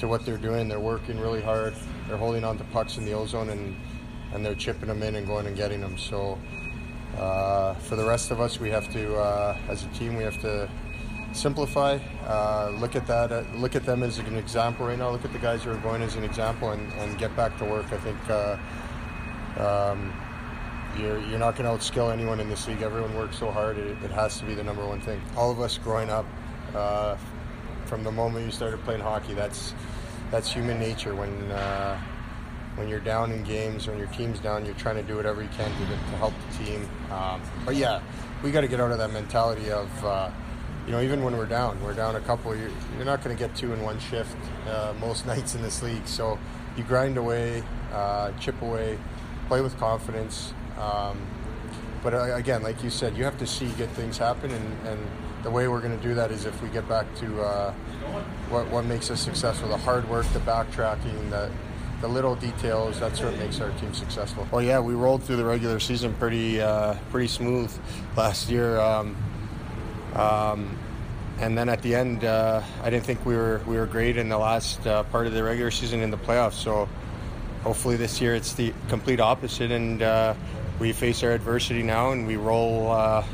to 0.00 0.08
what 0.08 0.26
they're 0.26 0.38
doing. 0.38 0.68
They're 0.68 0.80
working 0.80 1.20
really 1.20 1.42
hard. 1.42 1.74
They're 2.08 2.16
holding 2.16 2.44
on 2.44 2.58
to 2.58 2.64
pucks 2.64 2.98
in 2.98 3.04
the 3.04 3.12
ozone 3.12 3.50
and 3.50 3.76
and 4.32 4.44
they're 4.44 4.56
chipping 4.56 4.88
them 4.88 5.02
in 5.02 5.14
and 5.14 5.26
going 5.26 5.46
and 5.46 5.56
getting 5.56 5.80
them. 5.80 5.96
So 5.96 6.38
uh, 7.16 7.74
for 7.74 7.94
the 7.94 8.04
rest 8.04 8.32
of 8.32 8.40
us, 8.40 8.58
we 8.58 8.68
have 8.70 8.92
to, 8.92 9.14
uh, 9.14 9.56
as 9.68 9.84
a 9.84 9.88
team, 9.88 10.16
we 10.16 10.24
have 10.24 10.40
to 10.40 10.68
simplify. 11.32 11.98
Uh, 12.26 12.72
look 12.80 12.96
at 12.96 13.06
that. 13.06 13.30
Uh, 13.30 13.44
look 13.54 13.76
at 13.76 13.86
them 13.86 14.02
as 14.02 14.18
an 14.18 14.34
example 14.34 14.86
right 14.86 14.98
now. 14.98 15.10
Look 15.10 15.24
at 15.24 15.32
the 15.32 15.38
guys 15.38 15.62
who 15.62 15.70
are 15.70 15.76
going 15.76 16.02
as 16.02 16.16
an 16.16 16.24
example, 16.24 16.72
and, 16.72 16.92
and 16.94 17.16
get 17.16 17.36
back 17.36 17.56
to 17.58 17.64
work. 17.64 17.86
I 17.92 17.98
think 17.98 18.18
uh, 18.28 18.56
um, 19.64 20.12
you're 20.98 21.18
you're 21.20 21.38
not 21.38 21.56
going 21.56 21.64
to 21.64 21.84
outskill 21.84 22.12
anyone 22.12 22.40
in 22.40 22.48
this 22.48 22.66
league. 22.68 22.82
Everyone 22.82 23.14
works 23.16 23.38
so 23.38 23.50
hard. 23.50 23.78
It, 23.78 23.96
it, 24.02 24.10
has 24.10 24.38
to 24.38 24.44
be 24.44 24.54
the 24.54 24.64
number 24.64 24.86
one 24.86 25.00
thing. 25.00 25.20
All 25.36 25.50
of 25.50 25.60
us 25.60 25.78
growing 25.78 26.10
up, 26.10 26.26
uh, 26.74 27.16
from 27.86 28.04
the 28.04 28.12
moment 28.12 28.46
you 28.46 28.52
started 28.52 28.82
playing 28.84 29.00
hockey, 29.00 29.34
that's 29.34 29.74
that's 30.30 30.52
human 30.52 30.78
nature. 30.78 31.14
When 31.14 31.50
uh, 31.50 32.00
when 32.76 32.88
you're 32.88 33.00
down 33.00 33.32
in 33.32 33.44
games, 33.44 33.86
when 33.86 33.98
your 33.98 34.08
team's 34.08 34.40
down, 34.40 34.64
you're 34.64 34.74
trying 34.74 34.96
to 34.96 35.02
do 35.02 35.16
whatever 35.16 35.42
you 35.42 35.48
can 35.56 35.70
to, 35.70 35.86
to 35.86 36.16
help 36.18 36.34
the 36.50 36.64
team. 36.64 36.88
Um, 37.10 37.40
but 37.64 37.76
yeah, 37.76 38.00
we 38.42 38.50
got 38.50 38.62
to 38.62 38.68
get 38.68 38.80
out 38.80 38.90
of 38.90 38.98
that 38.98 39.12
mentality 39.12 39.70
of, 39.70 40.04
uh, 40.04 40.30
you 40.86 40.92
know, 40.92 41.00
even 41.00 41.22
when 41.22 41.36
we're 41.36 41.46
down, 41.46 41.82
we're 41.82 41.94
down 41.94 42.16
a 42.16 42.20
couple, 42.20 42.54
you're, 42.56 42.70
you're 42.96 43.04
not 43.04 43.22
going 43.22 43.36
to 43.36 43.40
get 43.40 43.54
two 43.54 43.72
in 43.72 43.82
one 43.82 43.98
shift 44.00 44.36
uh, 44.68 44.92
most 45.00 45.26
nights 45.32 45.54
in 45.54 45.62
this 45.62 45.82
league. 45.82 46.06
So 46.06 46.38
you 46.76 46.84
grind 46.84 47.16
away, 47.16 47.62
uh, 47.92 48.32
chip 48.32 48.60
away, 48.60 48.98
play 49.46 49.60
with 49.60 49.76
confidence. 49.78 50.52
Um, 50.78 51.18
but 52.02 52.14
uh, 52.14 52.34
again, 52.34 52.62
like 52.62 52.82
you 52.82 52.90
said, 52.90 53.16
you 53.16 53.24
have 53.24 53.38
to 53.38 53.46
see 53.46 53.66
good 53.78 53.90
things 53.90 54.18
happen, 54.18 54.50
and, 54.50 54.86
and 54.86 55.00
the 55.42 55.50
way 55.50 55.68
we're 55.68 55.80
going 55.80 55.96
to 55.96 56.02
do 56.02 56.14
that 56.14 56.30
is 56.30 56.44
if 56.44 56.60
we 56.62 56.68
get 56.68 56.88
back 56.88 57.06
to 57.16 57.42
uh, 57.42 57.72
what, 58.48 58.68
what 58.68 58.84
makes 58.84 59.10
us 59.10 59.20
successful 59.20 59.68
the 59.68 59.76
hard 59.76 60.08
work, 60.08 60.26
the 60.32 60.38
backtracking, 60.40 61.30
the, 61.30 61.50
the 62.00 62.08
little 62.08 62.34
details. 62.34 63.00
That's 63.00 63.20
what 63.20 63.36
makes 63.38 63.60
our 63.60 63.70
team 63.72 63.94
successful. 63.94 64.46
Well, 64.50 64.62
yeah, 64.62 64.80
we 64.80 64.94
rolled 64.94 65.22
through 65.22 65.36
the 65.36 65.44
regular 65.44 65.80
season 65.80 66.14
pretty 66.14 66.60
uh, 66.60 66.94
pretty 67.10 67.28
smooth 67.28 67.72
last 68.16 68.50
year. 68.50 68.78
Um, 68.78 69.16
um, 70.14 70.78
and 71.40 71.56
then 71.58 71.68
at 71.68 71.82
the 71.82 71.94
end, 71.94 72.24
uh, 72.24 72.62
I 72.82 72.90
didn't 72.90 73.04
think 73.04 73.24
we 73.24 73.36
were 73.36 73.60
we 73.66 73.76
were 73.76 73.86
great 73.86 74.16
in 74.16 74.28
the 74.28 74.38
last 74.38 74.86
uh, 74.86 75.02
part 75.04 75.26
of 75.26 75.32
the 75.32 75.42
regular 75.42 75.70
season 75.70 76.00
in 76.00 76.10
the 76.10 76.18
playoffs. 76.18 76.54
So 76.54 76.88
hopefully 77.62 77.96
this 77.96 78.20
year 78.20 78.34
it's 78.34 78.52
the 78.52 78.72
complete 78.88 79.20
opposite, 79.20 79.70
and 79.70 80.02
uh, 80.02 80.34
we 80.78 80.92
face 80.92 81.22
our 81.22 81.32
adversity 81.32 81.82
now, 81.82 82.12
and 82.12 82.26
we 82.26 82.36
roll, 82.36 82.90
uh, 82.90 83.24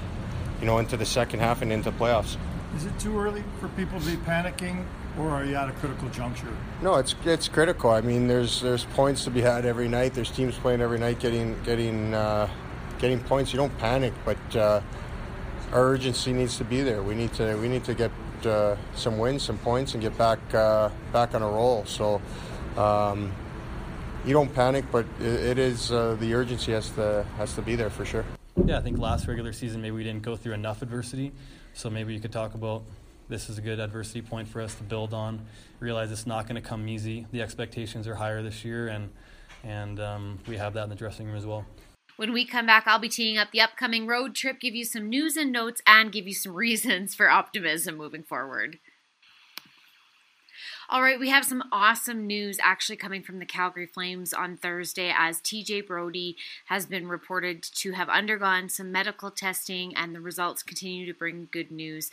you 0.61 0.67
know, 0.67 0.79
into 0.79 0.97
the 0.97 1.07
second 1.07 1.41
half 1.41 1.63
and 1.63 1.73
into 1.73 1.91
playoffs. 1.93 2.37
Is 2.77 2.85
it 2.85 2.99
too 2.99 3.19
early 3.19 3.43
for 3.59 3.69
people 3.69 3.99
to 4.01 4.07
be 4.07 4.17
panicking 4.19 4.85
or 5.19 5.31
are 5.31 5.45
you 5.45 5.55
at 5.55 5.69
a 5.69 5.73
critical 5.73 6.09
juncture? 6.11 6.57
No, 6.83 6.97
it's 6.97 7.15
it's 7.25 7.49
critical. 7.49 7.91
I 7.91 8.01
mean, 8.01 8.29
there's 8.29 8.61
there's 8.61 8.85
points 8.85 9.25
to 9.25 9.31
be 9.31 9.41
had 9.41 9.65
every 9.67 9.89
night. 9.89 10.15
There's 10.15 10.31
teams 10.31 10.57
playing 10.57 10.81
every 10.81 10.99
night, 10.99 11.19
getting 11.19 11.61
getting 11.65 12.15
uh, 12.15 12.49
getting 12.99 13.21
points. 13.21 13.53
You 13.53 13.59
don't 13.59 13.77
panic, 13.79 14.13
but 14.25 14.57
uh, 14.57 14.81
our 15.73 15.85
urgency 15.85 16.33
needs 16.33 16.57
to 16.59 16.65
be 16.65 16.83
there. 16.83 17.03
We 17.03 17.15
need 17.15 17.33
to 17.35 17.57
we 17.57 17.69
need 17.69 17.85
to 17.85 17.95
get 17.95 18.13
uh, 18.45 18.77
some 18.95 19.19
wins, 19.19 19.43
some 19.43 19.59
points, 19.59 19.95
and 19.95 20.03
get 20.03 20.17
back 20.17 20.39
uh, 20.55 20.91
back 21.13 21.35
on 21.35 21.43
a 21.43 21.49
roll. 21.49 21.85
So. 21.87 22.21
Um, 22.77 23.33
you 24.25 24.33
don't 24.33 24.53
panic, 24.55 24.85
but 24.93 25.07
it, 25.21 25.27
it 25.27 25.59
is 25.59 25.91
uh, 25.93 26.17
the 26.21 26.35
urgency 26.35 26.73
has 26.73 26.91
to 26.91 27.25
has 27.37 27.55
to 27.55 27.63
be 27.63 27.77
there 27.77 27.91
for 27.91 28.05
sure. 28.05 28.25
Yeah, 28.65 28.79
I 28.79 28.83
think 28.83 28.99
last 28.99 29.27
regular 29.27 29.53
season 29.53 29.81
maybe 29.81 29.97
we 29.97 30.05
didn't 30.05 30.23
go 30.23 30.37
through 30.37 30.53
enough 30.53 30.83
adversity, 30.83 31.33
so 31.73 31.89
maybe 31.89 32.13
you 32.13 32.21
could 32.21 32.33
talk 32.33 32.55
about 32.55 32.83
this 33.29 33.49
is 33.49 33.59
a 33.59 33.61
good 33.61 33.79
adversity 33.79 34.23
point 34.23 34.49
for 34.49 34.61
us 34.61 34.75
to 34.75 34.83
build 34.83 35.15
on. 35.15 35.47
Realize 35.79 36.11
it's 36.11 36.27
not 36.27 36.47
going 36.47 36.61
to 36.61 36.69
come 36.69 36.89
easy. 36.89 37.27
The 37.31 37.41
expectations 37.41 38.07
are 38.07 38.17
higher 38.17 38.43
this 38.43 38.65
year, 38.65 38.89
and 38.89 39.11
and 39.65 40.01
um, 40.01 40.39
we 40.47 40.57
have 40.57 40.75
that 40.75 40.85
in 40.85 40.91
the 40.91 40.97
dressing 40.97 41.27
room 41.27 41.37
as 41.37 41.47
well. 41.47 41.65
When 42.17 42.33
we 42.35 42.45
come 42.45 42.67
back, 42.67 42.85
I'll 42.87 42.99
be 42.99 43.09
teeing 43.09 43.39
up 43.39 43.51
the 43.51 43.63
upcoming 43.63 44.07
road 44.07 44.35
trip, 44.35 44.61
give 44.61 44.75
you 44.75 44.85
some 44.85 45.09
news 45.09 45.39
and 45.39 45.51
notes, 45.51 45.81
and 45.87 46.13
give 46.13 46.27
you 46.27 46.35
some 46.35 46.53
reasons 46.67 47.15
for 47.15 47.31
optimism 47.31 47.97
moving 47.97 48.23
forward. 48.23 48.79
All 50.93 51.03
right, 51.03 51.21
we 51.21 51.29
have 51.29 51.45
some 51.45 51.63
awesome 51.71 52.27
news 52.27 52.59
actually 52.61 52.97
coming 52.97 53.23
from 53.23 53.39
the 53.39 53.47
Calgary 53.47 53.87
Flames 53.87 54.35
on 54.35 54.57
Thursday 54.57 55.15
as 55.17 55.41
TJ 55.41 55.87
Brodie 55.87 56.37
has 56.65 56.85
been 56.85 57.07
reported 57.07 57.63
to 57.63 57.93
have 57.93 58.09
undergone 58.09 58.69
some 58.69 58.91
medical 58.91 59.31
testing 59.31 59.95
and 59.95 60.13
the 60.13 60.21
results 60.21 60.65
continue 60.65 61.07
to 61.07 61.17
bring 61.17 61.47
good 61.53 61.71
news. 61.71 62.11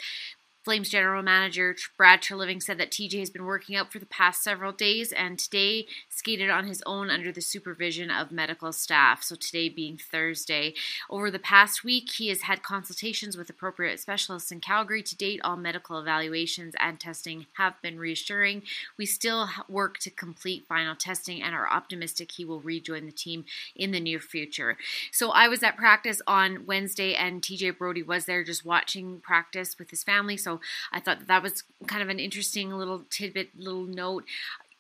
Flames 0.68 0.90
general 0.90 1.24
manager 1.24 1.78
Brad 1.96 2.22
Treliving 2.22 2.62
said 2.62 2.78
that 2.78 2.92
TJ 2.92 3.20
has 3.20 3.30
been 3.30 3.46
working 3.46 3.78
out 3.78 3.90
for 3.90 4.00
the 4.00 4.06
past 4.06 4.44
several 4.44 4.74
days 4.74 5.14
and 5.14 5.40
today 5.40 5.86
skated 6.10 6.50
on 6.50 6.68
his 6.68 6.84
own 6.86 7.10
under 7.10 7.32
the 7.32 7.40
supervision 7.40 8.12
of 8.12 8.34
medical 8.34 8.74
staff. 8.74 9.24
So, 9.24 9.38
today 9.38 9.70
being 9.70 9.98
Thursday. 9.98 10.74
Over 11.10 11.32
the 11.32 11.40
past 11.40 11.86
week, 11.86 12.12
he 12.18 12.28
has 12.28 12.42
had 12.42 12.64
consultations 12.64 13.38
with 13.38 13.50
appropriate 13.50 14.02
specialists 14.02 14.52
in 14.52 14.60
Calgary. 14.60 15.02
To 15.04 15.16
date, 15.16 15.40
all 15.42 15.56
medical 15.56 16.00
evaluations 16.00 16.76
and 16.82 17.00
testing 17.00 17.46
have 17.54 17.82
been 17.82 17.98
reassuring. 17.98 18.64
We 18.98 19.06
still 19.06 19.48
work 19.70 20.00
to 20.00 20.10
complete 20.10 20.66
final 20.68 20.98
testing 20.98 21.42
and 21.42 21.56
are 21.56 21.70
optimistic 21.70 22.34
he 22.34 22.44
will 22.44 22.60
rejoin 22.60 23.06
the 23.06 23.14
team 23.14 23.46
in 23.74 23.92
the 23.92 24.02
near 24.02 24.20
future. 24.20 24.76
So, 25.14 25.32
I 25.32 25.48
was 25.48 25.64
at 25.64 25.78
practice 25.78 26.22
on 26.28 26.66
Wednesday 26.66 27.14
and 27.16 27.42
TJ 27.42 27.78
Brodie 27.78 28.04
was 28.04 28.26
there 28.26 28.44
just 28.44 28.66
watching 28.66 29.22
practice 29.22 29.80
with 29.80 29.92
his 29.92 30.04
family. 30.04 30.36
So, 30.36 30.57
I 30.92 31.00
thought 31.00 31.20
that, 31.20 31.28
that 31.28 31.44
was 31.44 31.64
kind 31.88 32.02
of 32.02 32.10
an 32.10 32.20
interesting 32.20 32.72
little 32.72 33.04
tidbit, 33.10 33.60
little 33.60 33.84
note 33.84 34.26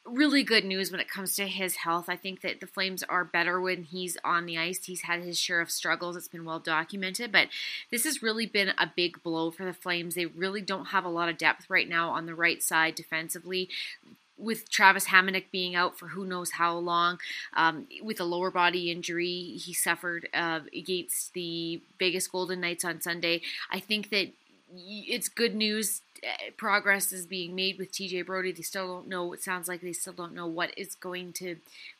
really 0.07 0.43
good 0.43 0.63
news 0.63 0.91
when 0.91 1.01
it 1.01 1.09
comes 1.09 1.35
to 1.35 1.47
his 1.47 1.77
health. 1.77 2.05
I 2.07 2.15
think 2.15 2.41
that 2.41 2.59
the 2.59 2.67
Flames 2.67 3.03
are 3.03 3.25
better 3.25 3.59
when 3.59 3.83
he's 3.83 4.17
on 4.23 4.45
the 4.45 4.57
ice. 4.57 4.85
He's 4.85 5.01
had 5.01 5.21
his 5.21 5.37
share 5.37 5.61
of 5.61 5.69
struggles. 5.69 6.15
It's 6.15 6.27
been 6.27 6.45
well 6.45 6.59
documented, 6.59 7.31
but 7.31 7.49
this 7.91 8.05
has 8.05 8.23
really 8.23 8.45
been 8.45 8.69
a 8.77 8.91
big 8.95 9.21
blow 9.21 9.51
for 9.51 9.65
the 9.65 9.73
Flames. 9.73 10.15
They 10.15 10.25
really 10.25 10.61
don't 10.61 10.87
have 10.87 11.05
a 11.05 11.09
lot 11.09 11.29
of 11.29 11.37
depth 11.37 11.69
right 11.69 11.89
now 11.89 12.09
on 12.09 12.25
the 12.25 12.35
right 12.35 12.63
side 12.63 12.95
defensively. 12.95 13.69
With 14.37 14.69
Travis 14.69 15.07
Hamonic 15.07 15.45
being 15.51 15.75
out 15.75 15.97
for 15.97 16.09
who 16.09 16.23
knows 16.23 16.51
how 16.51 16.77
long, 16.77 17.17
um, 17.55 17.87
with 18.03 18.19
a 18.19 18.23
lower 18.23 18.51
body 18.51 18.91
injury 18.91 19.57
he 19.57 19.73
suffered 19.73 20.29
uh, 20.31 20.59
against 20.75 21.33
the 21.33 21.81
Vegas 21.97 22.27
Golden 22.27 22.61
Knights 22.61 22.85
on 22.85 23.01
Sunday, 23.01 23.41
I 23.71 23.79
think 23.79 24.11
that 24.11 24.29
it's 24.73 25.29
good 25.29 25.55
news. 25.55 26.01
Eh, 26.23 26.51
progress 26.57 27.11
is 27.11 27.25
being 27.25 27.55
made 27.55 27.77
with 27.77 27.91
TJ 27.91 28.25
Brodie. 28.25 28.51
They 28.51 28.63
still 28.63 28.87
don't 28.87 29.07
know. 29.07 29.33
It 29.33 29.43
sounds 29.43 29.67
like 29.67 29.81
they 29.81 29.93
still 29.93 30.13
don't 30.13 30.33
know 30.33 30.47
what 30.47 30.77
is 30.77 30.95
going 30.95 31.33
to 31.33 31.57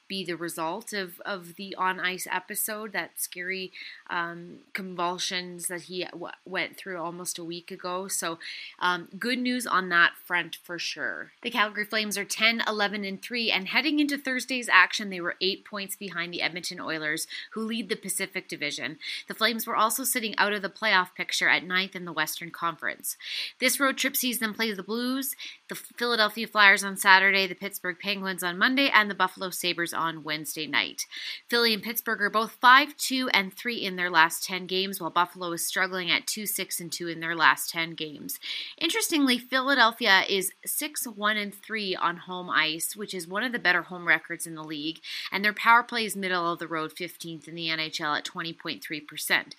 be 0.08 0.24
the 0.24 0.36
result 0.36 0.94
of, 0.94 1.20
of 1.26 1.56
the 1.56 1.76
on 1.76 2.00
ice 2.00 2.28
episode, 2.32 2.94
that 2.94 3.12
scary 3.16 3.72
um, 4.10 4.60
convulsions 4.74 5.68
that 5.68 5.84
he 5.84 6.06
w- 6.06 6.32
went 6.46 6.78
through 6.78 6.98
almost 6.98 7.38
a 7.38 7.44
week 7.44 7.72
ago. 7.72 8.08
So, 8.08 8.40
um, 8.80 9.10
good 9.20 9.40
news 9.40 9.68
on 9.68 9.90
that 9.90 10.14
front 10.26 10.58
for 10.64 10.80
sure. 10.80 11.32
The 11.42 11.52
Calgary 11.52 11.86
Flames 11.86 12.18
are 12.18 12.26
10, 12.26 12.64
11, 12.68 13.04
and 13.04 13.22
3, 13.22 13.52
and 13.52 13.68
heading 13.68 14.00
into 14.00 14.18
Thursday's 14.18 14.70
action, 14.70 15.10
they 15.10 15.22
were 15.22 15.36
eight 15.42 15.66
points 15.66 15.96
behind 15.96 16.34
the 16.34 16.42
Edmonton 16.42 16.80
Oilers, 16.80 17.28
who 17.52 17.62
lead 17.62 17.90
the 17.90 17.96
Pacific 17.96 18.48
Division. 18.48 18.98
The 19.28 19.34
Flames 19.34 19.68
were 19.68 19.76
also 19.76 20.04
sitting 20.04 20.38
out 20.38 20.54
of 20.54 20.62
the 20.62 20.70
playoff 20.70 21.14
picture 21.16 21.50
at 21.50 21.64
ninth 21.64 21.96
in 21.96 22.06
the 22.06 22.14
Western 22.14 22.52
Conference. 22.52 23.18
This 23.60 23.80
road 23.80 23.98
trip 23.98 24.16
sees 24.16 24.40
them 24.40 24.54
play 24.54 24.72
the 24.72 24.84
Blues, 24.84 25.36
the 25.68 25.76
Philadelphia 25.76 26.48
Flyers 26.48 26.84
on 26.84 26.98
Saturday, 26.98 27.48
the 27.48 27.56
Pittsburgh 27.56 27.98
Penguins 28.00 28.44
on 28.44 28.58
Monday, 28.58 28.90
and 28.94 29.10
the 29.10 29.16
Buffalo 29.16 29.50
Sabres 29.50 29.94
on 29.98 30.24
Wednesday 30.24 30.68
night. 30.68 31.06
Philly 31.50 31.74
and 31.74 31.84
Pittsburgh 31.84 32.22
are 32.22 32.30
both 32.30 32.51
5 32.51 32.96
2 32.96 33.30
and 33.30 33.54
3 33.54 33.75
in 33.75 33.96
their 33.96 34.10
last 34.10 34.46
10 34.46 34.68
games, 34.68 35.01
while 35.01 35.10
Buffalo 35.10 35.51
is 35.51 35.66
struggling 35.66 36.10
at 36.12 36.27
2 36.27 36.46
6 36.46 36.80
and 36.80 36.92
2 36.92 37.08
in 37.08 37.20
their 37.20 37.36
last 37.36 37.70
10 37.70 37.96
games. 37.96 38.39
Interestingly, 38.77 39.38
Philadelphia 39.38 40.24
is 40.30 40.51
6 40.66 41.08
1 41.08 41.38
and 41.38 41.54
3 41.54 41.96
on 41.96 42.18
home 42.18 42.50
ice, 42.50 42.96
which 42.96 43.13
is 43.13 43.27
one 43.27 43.44
of 43.44 43.51
the 43.51 43.60
better 43.60 43.84
home 43.84 44.08
records 44.08 44.48
in 44.48 44.56
the 44.56 44.63
league, 44.63 45.00
and 45.32 45.44
their 45.44 45.54
power 45.54 45.84
play 45.84 46.06
is 46.06 46.16
middle 46.16 46.51
of 46.51 46.60
the 46.60 46.68
road 46.68 46.94
15th 46.96 47.48
in 47.48 47.56
the 47.56 47.68
NHL 47.68 48.18
at 48.18 48.25
20.3%. 48.25 49.54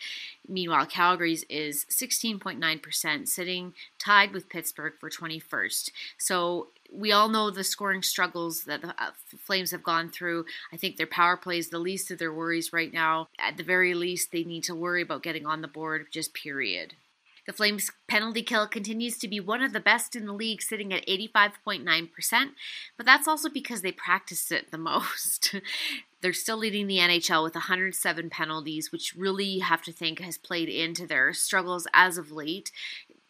Meanwhile, 0.48 0.86
Calgary's 0.86 1.44
is 1.48 1.84
16.9%, 1.90 3.28
sitting 3.28 3.74
tied 3.98 4.32
with 4.32 4.48
Pittsburgh 4.48 4.94
for 4.98 5.10
21st. 5.10 5.90
So 6.16 6.68
we 6.90 7.12
all 7.12 7.28
know 7.28 7.50
the 7.50 7.64
scoring 7.64 8.02
struggles 8.02 8.64
that 8.64 8.82
the 8.82 8.94
uh, 9.02 9.10
Flames 9.38 9.70
have 9.70 9.82
gone 9.82 10.10
through. 10.10 10.46
I 10.72 10.76
think 10.76 10.96
their 10.96 11.06
power 11.06 11.36
play 11.36 11.58
is 11.58 11.68
the 11.68 11.78
least 11.78 12.10
of 12.10 12.18
their 12.18 12.32
worries 12.32 12.72
right 12.72 12.92
now. 12.92 13.28
At 13.38 13.56
the 13.56 13.62
very 13.62 13.94
least, 13.94 14.32
they 14.32 14.44
need 14.44 14.64
to 14.64 14.74
worry 14.74 15.02
about 15.02 15.22
getting 15.22 15.46
on 15.46 15.60
the 15.60 15.68
board, 15.68 16.06
just 16.10 16.34
period. 16.34 16.94
The 17.48 17.54
Flames' 17.54 17.90
penalty 18.08 18.42
kill 18.42 18.66
continues 18.66 19.16
to 19.18 19.26
be 19.26 19.40
one 19.40 19.62
of 19.62 19.72
the 19.72 19.80
best 19.80 20.14
in 20.14 20.26
the 20.26 20.34
league, 20.34 20.60
sitting 20.60 20.92
at 20.92 21.06
85.9%, 21.06 22.50
but 22.98 23.06
that's 23.06 23.26
also 23.26 23.48
because 23.48 23.80
they 23.80 23.90
practiced 23.90 24.52
it 24.52 24.70
the 24.70 24.76
most. 24.78 25.54
They're 26.20 26.34
still 26.34 26.58
leading 26.58 26.88
the 26.88 26.98
NHL 26.98 27.42
with 27.42 27.54
107 27.54 28.28
penalties, 28.28 28.92
which 28.92 29.14
really 29.16 29.46
you 29.46 29.62
have 29.62 29.82
to 29.84 29.92
think 29.92 30.20
has 30.20 30.36
played 30.36 30.68
into 30.68 31.06
their 31.06 31.32
struggles 31.32 31.86
as 31.94 32.18
of 32.18 32.30
late 32.30 32.70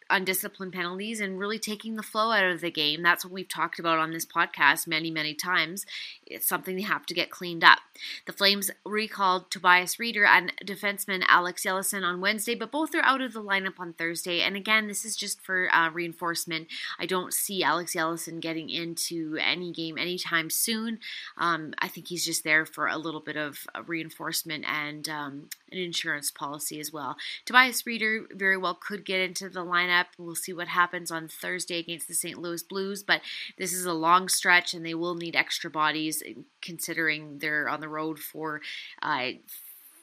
undisciplined 0.09 0.73
penalties 0.73 1.19
and 1.19 1.39
really 1.39 1.59
taking 1.59 1.95
the 1.95 2.03
flow 2.03 2.31
out 2.31 2.43
of 2.43 2.61
the 2.61 2.71
game. 2.71 3.03
That's 3.03 3.23
what 3.23 3.33
we've 3.33 3.47
talked 3.47 3.79
about 3.79 3.99
on 3.99 4.11
this 4.11 4.25
podcast 4.25 4.87
many, 4.87 5.11
many 5.11 5.33
times. 5.33 5.85
It's 6.25 6.47
something 6.47 6.75
they 6.75 6.81
have 6.83 7.05
to 7.07 7.13
get 7.13 7.29
cleaned 7.29 7.63
up. 7.63 7.79
The 8.25 8.33
Flames 8.33 8.71
recalled 8.85 9.51
Tobias 9.51 9.95
Rieder 9.97 10.27
and 10.27 10.53
defenseman 10.65 11.23
Alex 11.27 11.63
Yelesin 11.65 12.03
on 12.03 12.21
Wednesday, 12.21 12.55
but 12.55 12.71
both 12.71 12.93
are 12.95 13.03
out 13.03 13.21
of 13.21 13.33
the 13.33 13.43
lineup 13.43 13.79
on 13.79 13.93
Thursday. 13.93 14.41
And 14.41 14.55
again, 14.55 14.87
this 14.87 15.05
is 15.05 15.15
just 15.15 15.41
for 15.41 15.73
uh, 15.73 15.89
reinforcement. 15.89 16.67
I 16.99 17.05
don't 17.05 17.33
see 17.33 17.63
Alex 17.63 17.95
Yelesin 17.95 18.39
getting 18.39 18.69
into 18.69 19.37
any 19.41 19.71
game 19.71 19.97
anytime 19.97 20.49
soon. 20.49 20.99
Um, 21.37 21.73
I 21.79 21.87
think 21.87 22.07
he's 22.07 22.25
just 22.25 22.43
there 22.43 22.65
for 22.65 22.87
a 22.87 22.97
little 22.97 23.21
bit 23.21 23.37
of 23.37 23.65
reinforcement 23.85 24.65
and 24.67 25.07
um, 25.09 25.49
an 25.71 25.77
insurance 25.77 26.31
policy 26.31 26.79
as 26.79 26.91
well. 26.91 27.17
Tobias 27.45 27.83
Rieder 27.83 28.25
very 28.31 28.57
well 28.57 28.75
could 28.75 29.05
get 29.05 29.21
into 29.21 29.49
the 29.49 29.65
lineup. 29.65 30.05
We'll 30.17 30.35
see 30.35 30.53
what 30.53 30.67
happens 30.67 31.11
on 31.11 31.27
Thursday 31.27 31.79
against 31.79 32.07
the 32.07 32.13
St. 32.13 32.39
Louis 32.39 32.63
Blues, 32.63 33.03
but 33.03 33.21
this 33.57 33.73
is 33.73 33.85
a 33.85 33.93
long 33.93 34.29
stretch 34.29 34.73
and 34.73 34.85
they 34.85 34.93
will 34.93 35.15
need 35.15 35.35
extra 35.35 35.69
bodies 35.69 36.23
considering 36.61 37.39
they're 37.39 37.69
on 37.69 37.81
the 37.81 37.89
road 37.89 38.19
for 38.19 38.61
uh, 39.01 39.31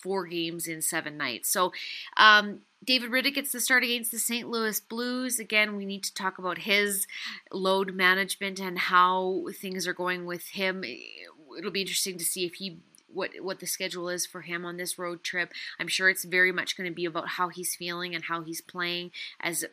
four 0.01 0.27
games 0.27 0.69
in 0.69 0.83
seven 0.83 1.17
nights. 1.17 1.49
So, 1.49 1.73
um, 2.17 2.61
David 2.85 3.11
Rittich 3.11 3.35
gets 3.35 3.51
the 3.51 3.61
start 3.61 3.83
against 3.83 4.13
the 4.13 4.19
St. 4.19 4.49
Louis 4.49 4.79
Blues. 4.79 5.41
Again, 5.41 5.77
we 5.77 5.85
need 5.85 6.05
to 6.05 6.15
talk 6.15 6.39
about 6.39 6.59
his 6.59 7.09
load 7.51 7.95
management 7.95 8.61
and 8.61 8.79
how 8.79 9.47
things 9.61 9.89
are 9.89 9.95
going 9.95 10.25
with 10.25 10.47
him. 10.49 10.85
It'll 11.59 11.73
be 11.73 11.81
interesting 11.81 12.17
to 12.19 12.25
see 12.25 12.45
if 12.45 12.55
he 12.55 12.79
what 13.17 13.31
what 13.41 13.61
the 13.61 13.67
schedule 13.67 14.09
is 14.09 14.27
for 14.27 14.43
him 14.43 14.65
on 14.65 14.77
this 14.77 14.99
road 14.99 15.25
trip. 15.25 15.53
I'm 15.81 15.89
sure 15.89 16.09
it's 16.09 16.25
very 16.25 16.53
much 16.53 16.77
going 16.77 16.89
to 16.89 16.95
be 16.95 17.07
about 17.07 17.31
how 17.31 17.49
he's 17.49 17.75
feeling 17.75 18.15
and 18.15 18.25
how 18.25 18.43
he's 18.43 18.61
playing 18.61 19.11
as 19.41 19.65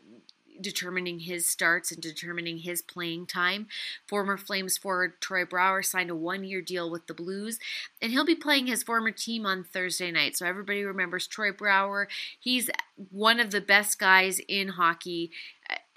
determining 0.61 1.19
his 1.19 1.47
starts 1.47 1.91
and 1.91 2.01
determining 2.01 2.59
his 2.59 2.81
playing 2.81 3.25
time. 3.25 3.67
Former 4.07 4.37
Flames 4.37 4.77
forward 4.77 5.19
Troy 5.19 5.45
Brouwer 5.45 5.83
signed 5.83 6.09
a 6.09 6.15
one 6.15 6.43
year 6.43 6.61
deal 6.61 6.89
with 6.89 7.07
the 7.07 7.13
Blues, 7.13 7.59
and 8.01 8.11
he'll 8.11 8.25
be 8.25 8.35
playing 8.35 8.67
his 8.67 8.83
former 8.83 9.11
team 9.11 9.45
on 9.45 9.63
Thursday 9.63 10.11
night. 10.11 10.37
So 10.37 10.45
everybody 10.45 10.83
remembers 10.83 11.27
Troy 11.27 11.51
Brouwer. 11.51 12.07
He's 12.39 12.69
one 13.11 13.39
of 13.39 13.51
the 13.51 13.61
best 13.61 13.99
guys 13.99 14.39
in 14.47 14.69
hockey. 14.69 15.31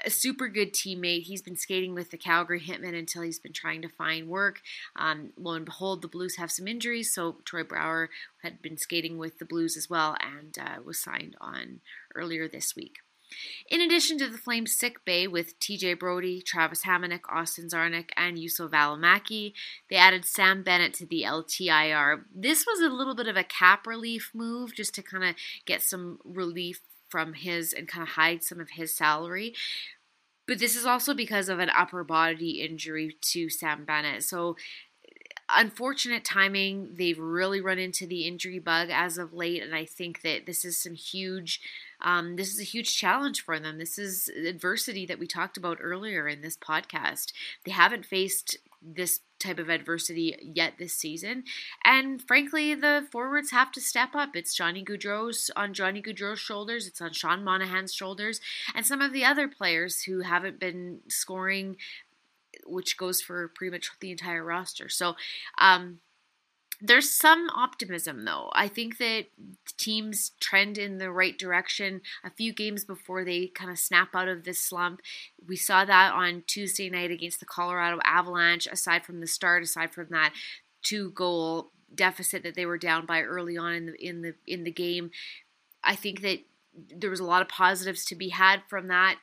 A 0.07 0.11
super 0.11 0.47
good 0.49 0.73
teammate. 0.73 1.25
He's 1.25 1.43
been 1.43 1.57
skating 1.57 1.93
with 1.93 2.13
the 2.13 2.17
Calgary 2.17 2.61
Hitmen 2.61 2.97
until 2.97 3.23
he's 3.23 3.41
been 3.41 3.53
trying 3.53 3.83
to 3.83 3.89
find 3.89 4.29
work. 4.29 4.63
Um, 4.95 5.33
lo 5.37 5.55
and 5.55 5.65
behold, 5.65 6.01
the 6.01 6.07
Blues 6.07 6.37
have 6.37 6.53
some 6.53 6.69
injuries, 6.69 7.13
so 7.13 7.39
Troy 7.45 7.65
Brouwer 7.65 8.09
had 8.45 8.63
been 8.63 8.79
skating 8.79 9.19
with 9.19 9.41
the 9.41 9.45
Blues 9.45 9.77
as 9.77 9.91
well 9.91 10.17
and 10.21 10.57
uh, 10.59 10.81
was 10.85 11.01
signed 11.01 11.35
on 11.41 11.81
earlier 12.15 12.47
this 12.47 12.77
week. 12.77 12.99
In 13.69 13.81
addition 13.81 14.17
to 14.19 14.29
the 14.29 14.39
Flames 14.39 14.73
sick 14.73 15.05
bay 15.05 15.27
with 15.27 15.59
TJ 15.59 15.99
Brodie, 15.99 16.41
Travis 16.41 16.85
Hamonic, 16.85 17.23
Austin 17.29 17.69
Czarnik, 17.69 18.11
and 18.17 18.37
Juuso 18.37 18.71
Valimaki, 18.71 19.55
they 19.91 19.97
added 19.97 20.25
Sam 20.25 20.63
Bennett 20.63 20.95
to 20.95 21.07
the 21.07 21.23
LTIR. 21.23 22.23
This 22.33 22.65
was 22.65 22.81
a 22.81 22.95
little 22.95 23.17
bit 23.17 23.27
of 23.27 23.37
a 23.37 23.43
cap 23.43 23.89
relief 23.89 24.31
move 24.33 24.73
just 24.73 24.95
to 24.95 25.03
kind 25.03 25.25
of 25.25 25.35
get 25.65 25.83
some 25.83 26.21
relief 26.25 26.81
from 27.09 27.35
his 27.35 27.73
and 27.73 27.89
kind 27.89 28.03
of 28.03 28.11
hide 28.11 28.43
some 28.45 28.61
of 28.61 28.71
his 28.71 28.93
salary. 28.93 29.55
But 30.47 30.59
this 30.59 30.77
is 30.77 30.87
also 30.87 31.13
because 31.15 31.49
of 31.49 31.59
an 31.59 31.71
upper 31.71 32.05
body 32.05 32.63
injury 32.63 33.17
to 33.21 33.51
Sam 33.51 33.85
Bennett. 33.85 34.23
So 34.23 34.57
unfortunate 35.49 36.25
timing. 36.25 36.95
They've 36.95 37.19
really 37.19 37.61
run 37.61 37.79
into 37.79 38.07
the 38.07 38.27
injury 38.27 38.59
bug 38.59 38.89
as 38.91 39.19
of 39.19 39.33
late, 39.33 39.63
and 39.63 39.75
I 39.75 39.85
think 39.85 40.23
that 40.23 40.47
this 40.47 40.65
is 40.65 40.81
some 40.81 40.95
huge. 40.95 41.61
Um, 42.01 42.37
this 42.37 42.53
is 42.53 42.61
a 42.61 42.65
huge 42.65 42.97
challenge 42.97 43.43
for 43.43 43.59
them. 43.59 43.79
This 43.79 43.99
is 43.99 44.29
adversity 44.29 45.07
that 45.07 45.19
we 45.19 45.27
talked 45.27 45.57
about 45.57 45.79
earlier 45.81 46.29
in 46.29 46.43
this 46.43 46.57
podcast. 46.57 47.33
They 47.65 47.73
haven't 47.73 48.05
faced 48.05 48.59
this 48.83 49.21
type 49.39 49.59
of 49.59 49.69
adversity 49.69 50.37
yet 50.43 50.75
this 50.79 50.95
season. 50.95 51.45
And 51.85 52.23
frankly, 52.23 52.75
the 52.75 53.07
forwards 53.11 53.51
have 53.51 53.73
to 53.73 53.81
step 53.81 54.15
up. 54.15 54.35
It's 54.35 54.55
Johnny 54.55 54.85
Gaudreau's 54.85 55.51
on 55.57 55.75
Johnny 55.75 56.03
Gaudreau's 56.03 56.41
shoulders, 56.41 56.87
it's 56.87 57.01
on 57.01 57.13
Sean 57.13 57.45
Monahan's 57.45 57.95
shoulders, 57.95 58.41
and 58.75 58.87
some 58.87 59.01
of 59.01 59.13
the 59.13 59.25
other 59.25 59.49
players 59.49 60.03
who 60.03 60.21
haven't 60.21 60.59
been 60.59 61.01
scoring 61.09 61.77
which 62.65 62.97
goes 62.97 63.21
for 63.21 63.49
pretty 63.55 63.71
much 63.71 63.91
the 64.01 64.11
entire 64.11 64.43
roster. 64.43 64.89
So, 64.89 65.15
um, 65.59 66.01
there's 66.81 67.11
some 67.11 67.49
optimism 67.51 68.25
though. 68.25 68.51
I 68.55 68.69
think 68.69 68.99
that 68.99 69.27
teams 69.79 70.33
trend 70.41 70.79
in 70.79 70.99
the 70.99 71.11
right 71.11 71.39
direction 71.39 72.03
a 72.25 72.31
few 72.31 72.53
games 72.53 72.85
before 72.85 73.25
they 73.25 73.47
kind 73.47 73.71
of 73.71 73.79
snap 73.79 74.15
out 74.15 74.29
of 74.29 74.45
this 74.45 74.61
slump. 74.61 75.01
We 75.47 75.57
saw 75.57 75.85
that 75.85 76.13
on 76.13 76.45
Tuesday 76.47 76.91
night 76.91 77.11
against 77.11 77.41
the 77.41 77.47
Colorado 77.47 77.99
Avalanche, 78.05 78.67
aside 78.67 79.05
from 79.05 79.21
the 79.21 79.27
start, 79.27 79.63
aside 79.63 79.93
from 79.93 80.09
that 80.11 80.33
two 80.83 81.11
goal 81.11 81.71
deficit 81.95 82.43
that 82.43 82.55
they 82.55 82.67
were 82.67 82.79
down 82.79 83.07
by 83.07 83.23
early 83.23 83.57
on 83.57 83.73
in 83.73 83.87
the 83.87 84.07
in 84.07 84.23
the 84.23 84.35
in 84.47 84.65
the 84.65 84.71
game. 84.71 85.11
I 85.83 85.95
think 85.95 86.21
that 86.23 86.41
there 86.95 87.11
was 87.11 87.21
a 87.21 87.25
lot 87.25 87.43
of 87.43 87.49
positives 87.49 88.05
to 88.07 88.15
be 88.15 88.31
had 88.31 88.63
from 88.69 88.89
that 88.89 89.19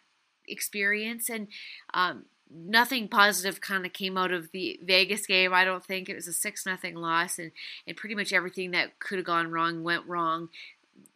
experience 0.47 1.29
and 1.29 1.47
um, 1.93 2.25
nothing 2.49 3.07
positive 3.07 3.61
kind 3.61 3.85
of 3.85 3.93
came 3.93 4.17
out 4.17 4.31
of 4.31 4.51
the 4.51 4.79
Vegas 4.83 5.25
game. 5.25 5.53
I 5.53 5.63
don't 5.63 5.83
think 5.83 6.09
it 6.09 6.15
was 6.15 6.27
a 6.27 6.33
six 6.33 6.65
nothing 6.65 6.95
loss, 6.95 7.39
and 7.39 7.51
and 7.87 7.97
pretty 7.97 8.15
much 8.15 8.33
everything 8.33 8.71
that 8.71 8.99
could 8.99 9.17
have 9.17 9.25
gone 9.25 9.51
wrong 9.51 9.83
went 9.83 10.07
wrong. 10.07 10.49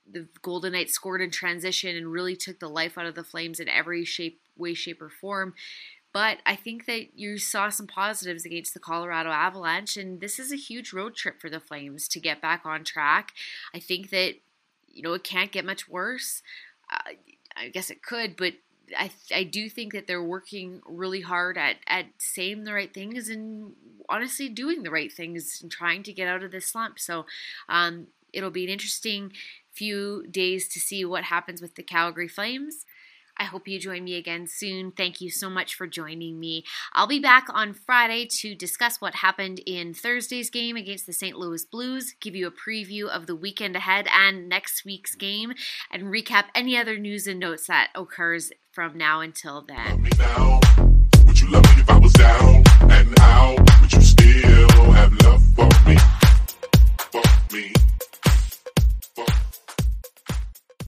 The 0.09 0.27
Golden 0.41 0.73
Knights 0.73 0.93
scored 0.93 1.21
in 1.21 1.31
transition 1.31 1.95
and 1.95 2.11
really 2.11 2.35
took 2.35 2.59
the 2.59 2.69
life 2.69 2.97
out 2.97 3.05
of 3.05 3.15
the 3.15 3.23
Flames 3.23 3.59
in 3.59 3.67
every 3.67 4.05
shape, 4.05 4.39
way, 4.55 4.73
shape, 4.73 5.01
or 5.01 5.09
form. 5.09 5.53
But 6.13 6.39
I 6.45 6.55
think 6.55 6.85
that 6.85 7.19
you 7.19 7.37
saw 7.37 7.69
some 7.69 7.87
positives 7.87 8.45
against 8.45 8.73
the 8.73 8.79
Colorado 8.79 9.29
Avalanche, 9.29 9.97
and 9.97 10.21
this 10.21 10.39
is 10.39 10.51
a 10.51 10.55
huge 10.55 10.93
road 10.93 11.15
trip 11.15 11.41
for 11.41 11.49
the 11.49 11.59
Flames 11.59 12.07
to 12.07 12.19
get 12.19 12.41
back 12.41 12.65
on 12.65 12.83
track. 12.83 13.33
I 13.73 13.79
think 13.79 14.09
that 14.09 14.35
you 14.87 15.03
know 15.03 15.13
it 15.13 15.23
can't 15.23 15.51
get 15.51 15.65
much 15.65 15.87
worse. 15.87 16.41
Uh, 16.91 17.11
I 17.55 17.69
guess 17.69 17.89
it 17.89 18.01
could, 18.01 18.35
but 18.37 18.53
I, 18.97 19.11
I 19.33 19.43
do 19.43 19.69
think 19.69 19.93
that 19.93 20.07
they're 20.07 20.23
working 20.23 20.81
really 20.85 21.21
hard 21.21 21.57
at, 21.57 21.77
at 21.87 22.05
saying 22.17 22.63
the 22.63 22.73
right 22.73 22.93
things 22.93 23.29
and 23.29 23.73
honestly 24.09 24.49
doing 24.49 24.83
the 24.83 24.91
right 24.91 25.11
things 25.11 25.59
and 25.61 25.71
trying 25.71 26.03
to 26.03 26.13
get 26.13 26.27
out 26.27 26.43
of 26.43 26.51
this 26.51 26.67
slump. 26.67 26.99
So 26.99 27.25
um, 27.67 28.07
it'll 28.33 28.51
be 28.51 28.63
an 28.63 28.69
interesting 28.69 29.33
few 29.71 30.25
days 30.29 30.67
to 30.69 30.79
see 30.79 31.03
what 31.05 31.25
happens 31.25 31.61
with 31.61 31.75
the 31.75 31.83
Calgary 31.83 32.27
Flames. 32.27 32.85
I 33.39 33.43
hope 33.43 33.67
you 33.67 33.79
join 33.79 34.03
me 34.03 34.15
again 34.15 34.47
soon. 34.47 34.91
Thank 34.91 35.21
you 35.21 35.29
so 35.29 35.49
much 35.49 35.75
for 35.75 35.85
joining 35.85 36.39
me. 36.39 36.63
I'll 36.93 37.07
be 37.07 37.19
back 37.19 37.45
on 37.53 37.73
Friday 37.73 38.25
to 38.39 38.55
discuss 38.55 38.99
what 38.99 39.15
happened 39.15 39.61
in 39.65 39.93
Thursday's 39.93 40.49
game 40.49 40.75
against 40.75 41.05
the 41.05 41.13
St. 41.13 41.37
Louis 41.37 41.63
Blues, 41.63 42.15
give 42.19 42.35
you 42.35 42.47
a 42.47 42.51
preview 42.51 43.07
of 43.07 43.27
the 43.27 43.35
weekend 43.35 43.75
ahead 43.75 44.07
and 44.11 44.49
next 44.49 44.85
week's 44.85 45.13
game, 45.13 45.53
and 45.91 46.05
recap 46.05 46.45
any 46.55 46.75
other 46.75 46.97
news 46.97 47.27
and 47.27 47.39
notes 47.39 47.67
that 47.67 47.89
occurs 47.93 48.51
from 48.77 48.95
now 48.95 49.21
until 49.21 49.63
then. 49.63 50.03
Would 50.03 50.13
you 53.91 54.01
still 54.01 54.91
have 54.91 55.13
love 55.23 55.43
for 55.55 55.69
me? 55.87 55.97
Me? 57.51 57.73